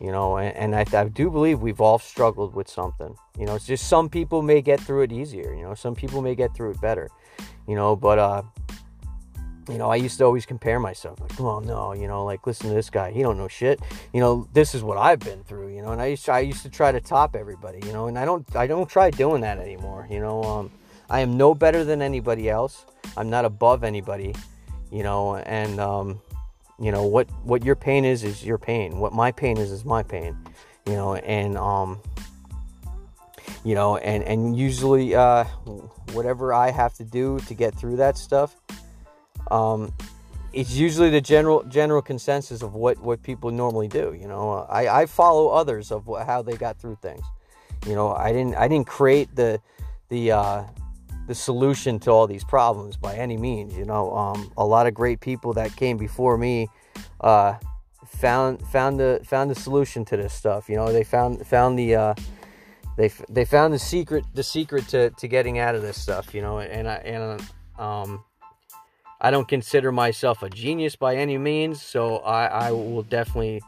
you 0.02 0.12
know. 0.12 0.36
And, 0.36 0.56
and 0.58 0.75
I, 0.75 0.86
I 1.00 1.06
do 1.06 1.30
believe 1.30 1.62
we've 1.62 1.80
all 1.80 2.00
struggled 2.00 2.54
with 2.54 2.70
something. 2.70 3.16
You 3.40 3.46
know, 3.46 3.56
it's 3.56 3.66
just 3.66 3.88
some 3.88 4.10
people 4.10 4.42
may 4.42 4.62
get 4.62 4.82
through 4.82 5.04
it 5.04 5.14
easier. 5.14 5.54
You 5.54 5.64
know, 5.64 5.74
some 5.74 5.96
people 5.96 6.22
may 6.22 6.36
get 6.36 6.54
through 6.54 6.72
it 6.72 6.82
better. 6.82 7.10
You 7.66 7.75
know, 7.75 7.96
but 7.96 8.20
uh, 8.20 8.42
you 9.70 9.78
know, 9.78 9.90
I 9.90 9.96
used 9.96 10.18
to 10.20 10.26
always 10.26 10.46
compare 10.46 10.80
myself, 10.80 11.20
like, 11.20 11.40
oh 11.40 11.60
no, 11.60 11.94
you 11.94 12.08
know, 12.08 12.24
like 12.24 12.46
listen 12.46 12.70
to 12.70 12.76
this 12.76 12.90
guy, 12.90 13.12
he 13.12 13.22
don't 13.22 13.38
know 13.38 13.48
shit. 13.48 13.80
You 14.14 14.20
know, 14.20 14.48
this 14.54 14.76
is 14.76 14.84
what 14.84 14.98
I've 14.98 15.20
been 15.20 15.44
through, 15.44 15.76
you 15.76 15.82
know, 15.82 15.92
and 15.92 16.02
I 16.02 16.08
used 16.08 16.26
to, 16.26 16.34
I 16.34 16.40
used 16.42 16.62
to 16.64 16.70
try 16.70 16.92
to 16.92 17.02
top 17.02 17.36
everybody, 17.36 17.80
you 17.86 17.92
know, 17.92 18.08
and 18.08 18.18
I 18.18 18.26
don't 18.26 18.46
I 18.56 18.68
don't 18.68 18.90
try 18.90 19.10
doing 19.10 19.42
that 19.42 19.58
anymore, 19.58 20.08
you 20.10 20.20
know. 20.20 20.44
Um, 20.44 20.72
I 21.10 21.22
am 21.22 21.38
no 21.38 21.56
better 21.56 21.84
than 21.84 22.02
anybody 22.02 22.50
else. 22.50 22.86
I'm 23.18 23.30
not 23.30 23.46
above 23.46 23.84
anybody, 23.84 24.36
you 24.92 25.04
know, 25.04 25.38
and 25.38 25.80
um, 25.80 26.22
you 26.80 26.92
know 26.92 27.06
what 27.08 27.28
what 27.44 27.66
your 27.66 27.76
pain 27.76 28.06
is 28.06 28.24
is 28.24 28.46
your 28.46 28.60
pain. 28.60 29.00
What 29.00 29.14
my 29.14 29.32
pain 29.32 29.58
is 29.58 29.72
is 29.72 29.84
my 29.84 30.04
pain, 30.04 30.38
you 30.86 30.94
know, 30.94 31.16
and 31.16 31.58
um, 31.58 32.00
you 33.64 33.74
know, 33.74 33.98
and 33.98 34.24
and 34.24 34.56
usually 34.56 35.16
uh, 35.16 35.46
whatever 36.14 36.54
I 36.54 36.70
have 36.70 36.94
to 36.96 37.04
do 37.04 37.40
to 37.48 37.56
get 37.56 37.74
through 37.74 37.96
that 37.96 38.16
stuff 38.16 38.56
um, 39.52 39.94
it's 40.54 40.74
usually 40.74 41.10
the 41.10 41.22
general 41.22 41.64
general 41.64 42.02
consensus 42.02 42.62
of 42.62 42.74
what 42.74 42.98
what 43.00 43.22
people 43.22 43.52
normally 43.52 43.88
do. 43.88 44.18
You 44.20 44.28
know, 44.28 44.66
I, 44.70 45.02
I 45.02 45.06
follow 45.06 45.50
others 45.50 45.92
of 45.92 46.06
how 46.25 46.42
they 46.42 46.56
got 46.56 46.80
through 46.80 46.98
things. 47.02 47.24
You 47.86 47.94
know, 47.94 48.14
I 48.14 48.32
didn't 48.32 48.56
I 48.56 48.68
didn't 48.68 48.88
create 48.88 49.36
the 49.36 49.60
the 50.10 50.32
uh, 50.32 50.64
the 51.28 51.36
solution 51.36 52.00
to 52.00 52.12
all 52.12 52.28
these 52.28 52.44
problems 52.44 52.96
by 52.96 53.16
any 53.16 53.38
means. 53.38 53.75
You 53.78 53.86
know, 53.86 54.16
um, 54.16 54.52
a 54.58 54.66
lot 54.66 54.88
of 54.88 54.94
great 54.94 55.20
people 55.20 55.54
that 55.54 55.75
came 55.75 55.98
before 55.98 56.38
me 56.38 56.70
uh, 57.22 57.56
found 58.06 58.62
found 58.68 59.00
the 59.00 59.20
found 59.24 59.51
the 59.51 59.55
solution 59.55 60.05
to 60.05 60.18
this 60.18 60.34
stuff. 60.34 60.70
You 60.70 60.77
know, 60.77 60.92
they 60.92 61.03
found 61.03 61.46
found 61.46 61.77
the 61.77 61.96
uh, 61.96 62.14
they 62.98 63.12
they 63.29 63.46
found 63.46 63.74
the 63.74 63.79
secret 63.79 64.24
the 64.34 64.44
secret 64.44 64.88
to, 64.90 65.10
to 65.12 65.27
getting 65.27 65.60
out 65.60 65.75
of 65.75 65.81
this 65.81 66.01
stuff. 66.01 66.34
You 66.34 66.42
know, 66.42 66.60
and 66.60 66.88
I 66.88 66.96
and 66.96 67.42
um, 67.77 68.24
I 69.22 69.32
don't 69.32 69.48
consider 69.48 69.92
myself 69.92 70.44
a 70.44 70.50
genius 70.50 70.96
by 70.96 71.16
any 71.16 71.38
means, 71.38 71.82
so 71.82 72.18
I, 72.18 72.46
I 72.46 72.72
will 72.72 73.04
definitely 73.04 73.62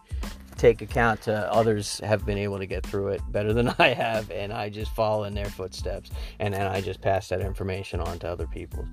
take 0.57 0.81
account 0.81 1.21
to 1.21 1.53
others 1.53 1.99
have 1.99 2.25
been 2.25 2.37
able 2.37 2.57
to 2.57 2.65
get 2.65 2.85
through 2.85 3.09
it 3.09 3.21
better 3.31 3.53
than 3.53 3.69
I 3.79 3.89
have, 3.89 4.29
and 4.31 4.51
I 4.51 4.69
just 4.69 4.91
follow 4.93 5.23
in 5.23 5.33
their 5.33 5.49
footsteps, 5.49 6.11
and 6.39 6.53
then 6.53 6.67
I 6.67 6.81
just 6.81 7.01
pass 7.01 7.29
that 7.29 7.41
information 7.41 7.99
on 7.99 8.19
to 8.19 8.29
other 8.29 8.47
people. 8.47 8.87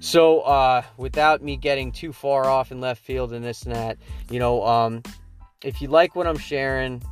So, 0.00 0.40
uh, 0.40 0.82
without 0.96 1.42
me 1.42 1.56
getting 1.56 1.92
too 1.92 2.12
far 2.12 2.46
off 2.46 2.72
in 2.72 2.80
left 2.80 3.02
field 3.02 3.32
and 3.32 3.44
this 3.44 3.62
and 3.62 3.74
that, 3.74 3.98
you 4.30 4.38
know, 4.38 4.64
um, 4.66 5.02
if 5.62 5.80
you 5.80 5.88
like 5.88 6.16
what 6.16 6.26
I'm 6.26 6.38
sharing, 6.38 7.02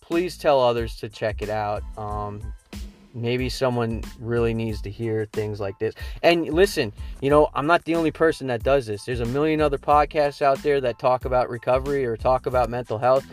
please 0.00 0.36
tell 0.36 0.60
others 0.60 0.96
to 0.96 1.08
check 1.08 1.42
it 1.42 1.50
out. 1.50 1.82
Um, 1.96 2.52
maybe 3.14 3.48
someone 3.48 4.02
really 4.18 4.54
needs 4.54 4.80
to 4.82 4.90
hear 4.90 5.26
things 5.32 5.60
like 5.60 5.78
this. 5.78 5.94
And 6.22 6.44
listen, 6.46 6.92
you 7.20 7.30
know, 7.30 7.50
I'm 7.54 7.66
not 7.66 7.84
the 7.84 7.94
only 7.94 8.10
person 8.10 8.46
that 8.48 8.62
does 8.62 8.86
this. 8.86 9.04
There's 9.04 9.20
a 9.20 9.26
million 9.26 9.60
other 9.60 9.78
podcasts 9.78 10.42
out 10.42 10.62
there 10.62 10.80
that 10.80 10.98
talk 10.98 11.24
about 11.24 11.48
recovery 11.48 12.04
or 12.04 12.16
talk 12.16 12.46
about 12.46 12.70
mental 12.70 12.98
health. 12.98 13.26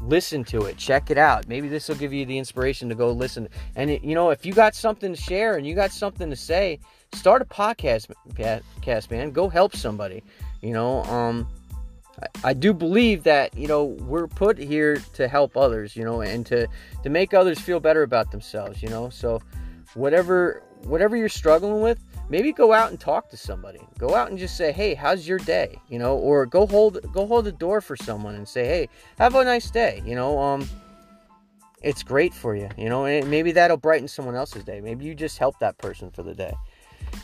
Listen 0.00 0.44
to 0.44 0.62
it, 0.62 0.76
check 0.76 1.10
it 1.10 1.18
out. 1.18 1.48
Maybe 1.48 1.68
this 1.68 1.88
will 1.88 1.96
give 1.96 2.12
you 2.12 2.26
the 2.26 2.36
inspiration 2.36 2.88
to 2.88 2.94
go 2.94 3.10
listen. 3.12 3.48
And 3.76 3.90
it, 3.90 4.02
you 4.02 4.14
know, 4.14 4.30
if 4.30 4.44
you 4.44 4.52
got 4.52 4.74
something 4.74 5.14
to 5.14 5.20
share 5.20 5.56
and 5.56 5.66
you 5.66 5.74
got 5.74 5.92
something 5.92 6.28
to 6.28 6.36
say, 6.36 6.80
start 7.14 7.40
a 7.40 7.44
podcast, 7.44 8.12
podcast 8.34 9.10
man. 9.10 9.30
Go 9.30 9.48
help 9.48 9.74
somebody. 9.74 10.22
You 10.62 10.72
know, 10.72 11.04
um, 11.04 11.46
I, 12.42 12.54
do 12.54 12.72
believe 12.72 13.24
that 13.24 13.56
you 13.56 13.66
know 13.66 13.84
we're 13.84 14.28
put 14.28 14.58
here 14.58 14.96
to 15.14 15.28
help 15.28 15.56
others, 15.56 15.96
you 15.96 16.04
know, 16.04 16.20
and 16.20 16.46
to 16.46 16.68
to 17.02 17.10
make 17.10 17.34
others 17.34 17.58
feel 17.58 17.80
better 17.80 18.02
about 18.02 18.30
themselves, 18.30 18.82
you 18.82 18.88
know. 18.88 19.10
So 19.10 19.40
whatever 19.94 20.62
whatever 20.84 21.16
you're 21.16 21.28
struggling 21.28 21.80
with, 21.80 21.98
maybe 22.28 22.52
go 22.52 22.72
out 22.72 22.90
and 22.90 23.00
talk 23.00 23.28
to 23.30 23.36
somebody. 23.36 23.80
Go 23.98 24.14
out 24.14 24.30
and 24.30 24.38
just 24.38 24.56
say, 24.56 24.72
"Hey, 24.72 24.94
how's 24.94 25.26
your 25.26 25.38
day?" 25.38 25.78
You 25.88 25.98
know, 25.98 26.16
or 26.16 26.46
go 26.46 26.66
hold 26.66 27.00
go 27.12 27.26
hold 27.26 27.46
the 27.46 27.52
door 27.52 27.80
for 27.80 27.96
someone 27.96 28.34
and 28.34 28.46
say, 28.46 28.64
"Hey, 28.64 28.88
have 29.18 29.34
a 29.34 29.44
nice 29.44 29.70
day." 29.70 30.02
You 30.04 30.14
know, 30.14 30.38
um 30.38 30.68
it's 31.82 32.02
great 32.02 32.32
for 32.32 32.56
you, 32.56 32.68
you 32.78 32.88
know, 32.88 33.04
and 33.04 33.30
maybe 33.30 33.52
that'll 33.52 33.76
brighten 33.76 34.08
someone 34.08 34.34
else's 34.34 34.64
day. 34.64 34.80
Maybe 34.80 35.04
you 35.04 35.14
just 35.14 35.36
help 35.38 35.58
that 35.58 35.76
person 35.78 36.10
for 36.10 36.22
the 36.22 36.34
day. 36.34 36.54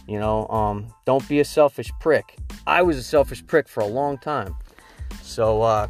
You 0.06 0.18
know, 0.18 0.48
um 0.48 0.92
don't 1.04 1.26
be 1.28 1.40
a 1.40 1.44
selfish 1.44 1.92
prick. 2.00 2.36
I 2.66 2.82
was 2.82 2.98
a 2.98 3.02
selfish 3.02 3.46
prick 3.46 3.68
for 3.68 3.80
a 3.80 3.86
long 3.86 4.18
time. 4.18 4.56
So, 5.22 5.62
uh, 5.62 5.88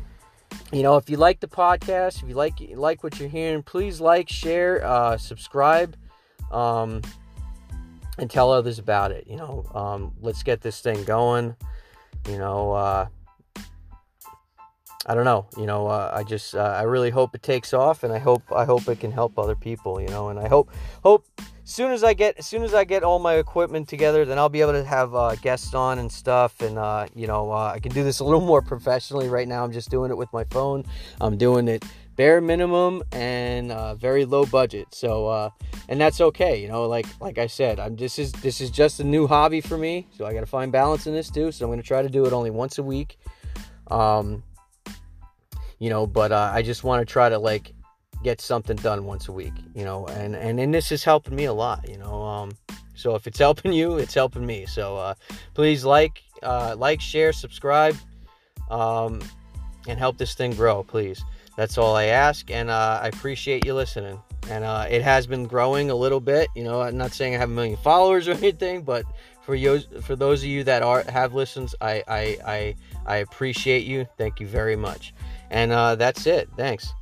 you 0.73 0.83
know, 0.83 0.97
if 0.97 1.11
you 1.11 1.17
like 1.17 1.41
the 1.41 1.49
podcast, 1.49 2.23
if 2.23 2.29
you 2.29 2.35
like 2.35 2.55
like 2.75 3.03
what 3.03 3.19
you're 3.19 3.29
hearing, 3.29 3.63
please 3.63 4.01
like, 4.01 4.29
share, 4.29 4.85
uh, 4.85 5.17
subscribe, 5.17 5.97
um, 6.53 7.03
and 8.19 8.31
tell 8.31 8.53
others 8.53 8.79
about 8.79 9.11
it. 9.11 9.27
You 9.27 9.37
know, 9.37 9.65
um, 9.75 10.13
let's 10.21 10.43
get 10.43 10.61
this 10.61 10.81
thing 10.81 11.03
going. 11.05 11.57
You 12.29 12.39
know, 12.39 12.73
uh, 12.73 13.07
I 15.07 15.15
don't 15.15 15.25
know. 15.25 15.47
You 15.57 15.67
know, 15.67 15.87
uh, 15.87 16.13
I 16.15 16.23
just 16.23 16.55
uh, 16.55 16.77
I 16.79 16.83
really 16.83 17.11
hope 17.11 17.35
it 17.35 17.43
takes 17.43 17.73
off, 17.73 18.05
and 18.05 18.13
I 18.13 18.19
hope 18.19 18.43
I 18.55 18.65
hope 18.65 18.87
it 18.89 19.01
can 19.01 19.11
help 19.11 19.39
other 19.39 19.57
people. 19.57 20.01
You 20.01 20.09
know, 20.09 20.29
and 20.29 20.39
I 20.39 20.49
hope 20.49 20.71
hope 21.03 21.27
soon 21.71 21.93
as 21.93 22.03
I 22.03 22.15
get 22.15 22.39
as 22.39 22.47
soon 22.47 22.63
as 22.63 22.75
I 22.75 22.85
get 22.85 23.03
all 23.03 23.19
my 23.19 23.35
equipment 23.35 23.89
together, 23.89 24.25
then 24.25 24.39
I'll 24.39 24.49
be 24.49 24.61
able 24.61 24.73
to 24.73 24.85
have 24.85 25.15
uh, 25.15 25.37
guests 25.37 25.75
on 25.75 25.99
and 25.99 26.11
stuff, 26.11 26.61
and 26.61 26.79
uh, 26.79 27.07
you 27.15 27.27
know 27.27 27.51
uh, 27.51 27.73
I 27.75 27.79
can 27.79 27.93
do 27.93 28.03
this 28.03 28.21
a 28.21 28.25
little 28.25 28.41
more 28.53 28.63
professionally. 28.63 29.29
Right 29.29 29.47
now, 29.49 29.65
I'm 29.65 29.73
just 29.73 29.91
doing 29.91 30.11
it 30.11 30.17
with 30.17 30.33
my 30.33 30.45
phone. 30.45 30.85
I'm 31.21 31.37
doing 31.37 31.69
it 31.69 31.85
bare 32.17 32.41
minimum 32.41 33.03
and 33.13 33.73
uh, 33.73 33.95
very 33.95 34.25
low 34.25 34.45
budget. 34.45 34.89
So 34.93 35.27
uh, 35.29 35.51
and 35.89 36.01
that's 36.01 36.21
okay. 36.21 36.61
You 36.61 36.69
know, 36.69 36.87
like 36.87 37.07
like 37.21 37.39
I 37.39 37.47
said, 37.47 37.79
I'm 37.79 37.97
this 37.97 38.19
is 38.19 38.33
this 38.33 38.61
is 38.61 38.71
just 38.71 39.01
a 39.01 39.05
new 39.05 39.27
hobby 39.27 39.61
for 39.61 39.79
me. 39.79 40.09
So 40.17 40.27
I 40.27 40.33
got 40.33 40.41
to 40.41 40.47
find 40.47 40.73
balance 40.73 41.07
in 41.07 41.15
this 41.15 41.31
too. 41.31 41.53
So 41.53 41.71
I'm 41.71 41.77
to 41.77 41.87
try 41.87 42.03
to 42.03 42.09
do 42.09 42.27
it 42.27 42.33
only 42.33 42.51
once 42.51 42.79
a 42.79 42.83
week. 42.83 43.19
Um, 43.91 44.43
you 45.79 45.89
know, 45.89 46.07
but 46.07 46.31
uh, 46.31 46.51
I 46.53 46.63
just 46.63 46.85
want 46.85 47.01
to 47.07 47.11
try 47.11 47.29
to 47.29 47.39
like 47.39 47.73
get 48.23 48.41
something 48.41 48.77
done 48.77 49.05
once 49.05 49.29
a 49.29 49.33
week, 49.33 49.53
you 49.75 49.85
know, 49.85 50.07
and, 50.07 50.37
and, 50.37 50.61
and 50.61 50.75
this 50.75 50.93
is 50.93 51.03
helping 51.05 51.35
me 51.35 51.45
a 51.45 51.53
lot, 51.53 51.89
you 51.89 51.97
know. 51.97 52.23
Um, 52.23 52.53
so 52.95 53.15
if 53.15 53.27
it's 53.27 53.39
helping 53.39 53.73
you, 53.73 53.97
it's 53.97 54.15
helping 54.15 54.45
me. 54.45 54.67
So 54.67 54.97
uh, 54.97 55.15
please 55.55 55.85
like, 55.85 56.23
uh, 56.43 56.77
like, 56.79 57.01
share, 57.01 57.33
subscribe, 57.33 57.97
um, 58.71 59.21
and 59.89 59.99
help 59.99 60.19
this 60.19 60.35
thing 60.35 60.53
grow, 60.53 60.83
please. 60.83 61.25
That's 61.57 61.79
all 61.79 61.97
I 61.97 62.05
ask, 62.05 62.51
and 62.51 62.71
uh, 62.71 63.01
I 63.03 63.09
appreciate 63.09 63.65
you 63.65 63.75
listening. 63.75 64.21
And 64.49 64.65
uh, 64.65 64.87
it 64.89 65.03
has 65.03 65.27
been 65.27 65.47
growing 65.47 65.91
a 65.91 65.95
little 65.95 66.21
bit. 66.21 66.49
You 66.55 66.65
know, 66.65 66.81
I'm 66.81 66.97
not 66.97 67.13
saying 67.13 67.35
I 67.35 67.39
have 67.39 67.51
a 67.51 67.53
million 67.53 67.77
followers 67.83 68.29
or 68.29 68.33
anything, 68.33 68.83
but 68.83 69.05
for 69.43 69.55
you, 69.55 69.81
for 70.03 70.17
those 70.17 70.43
of 70.43 70.49
you 70.49 70.65
that 70.65 70.83
are 70.83 71.03
have 71.09 71.35
listens, 71.35 71.75
I 71.81 72.03
I 72.09 72.39
I, 72.47 72.77
I 73.07 73.17
appreciate 73.17 73.85
you. 73.85 74.07
Thank 74.17 74.41
you 74.41 74.47
very 74.47 74.77
much. 74.77 75.13
And 75.51 75.73
uh, 75.73 75.97
that's 75.97 76.27
it. 76.27 76.49
Thanks. 76.57 76.93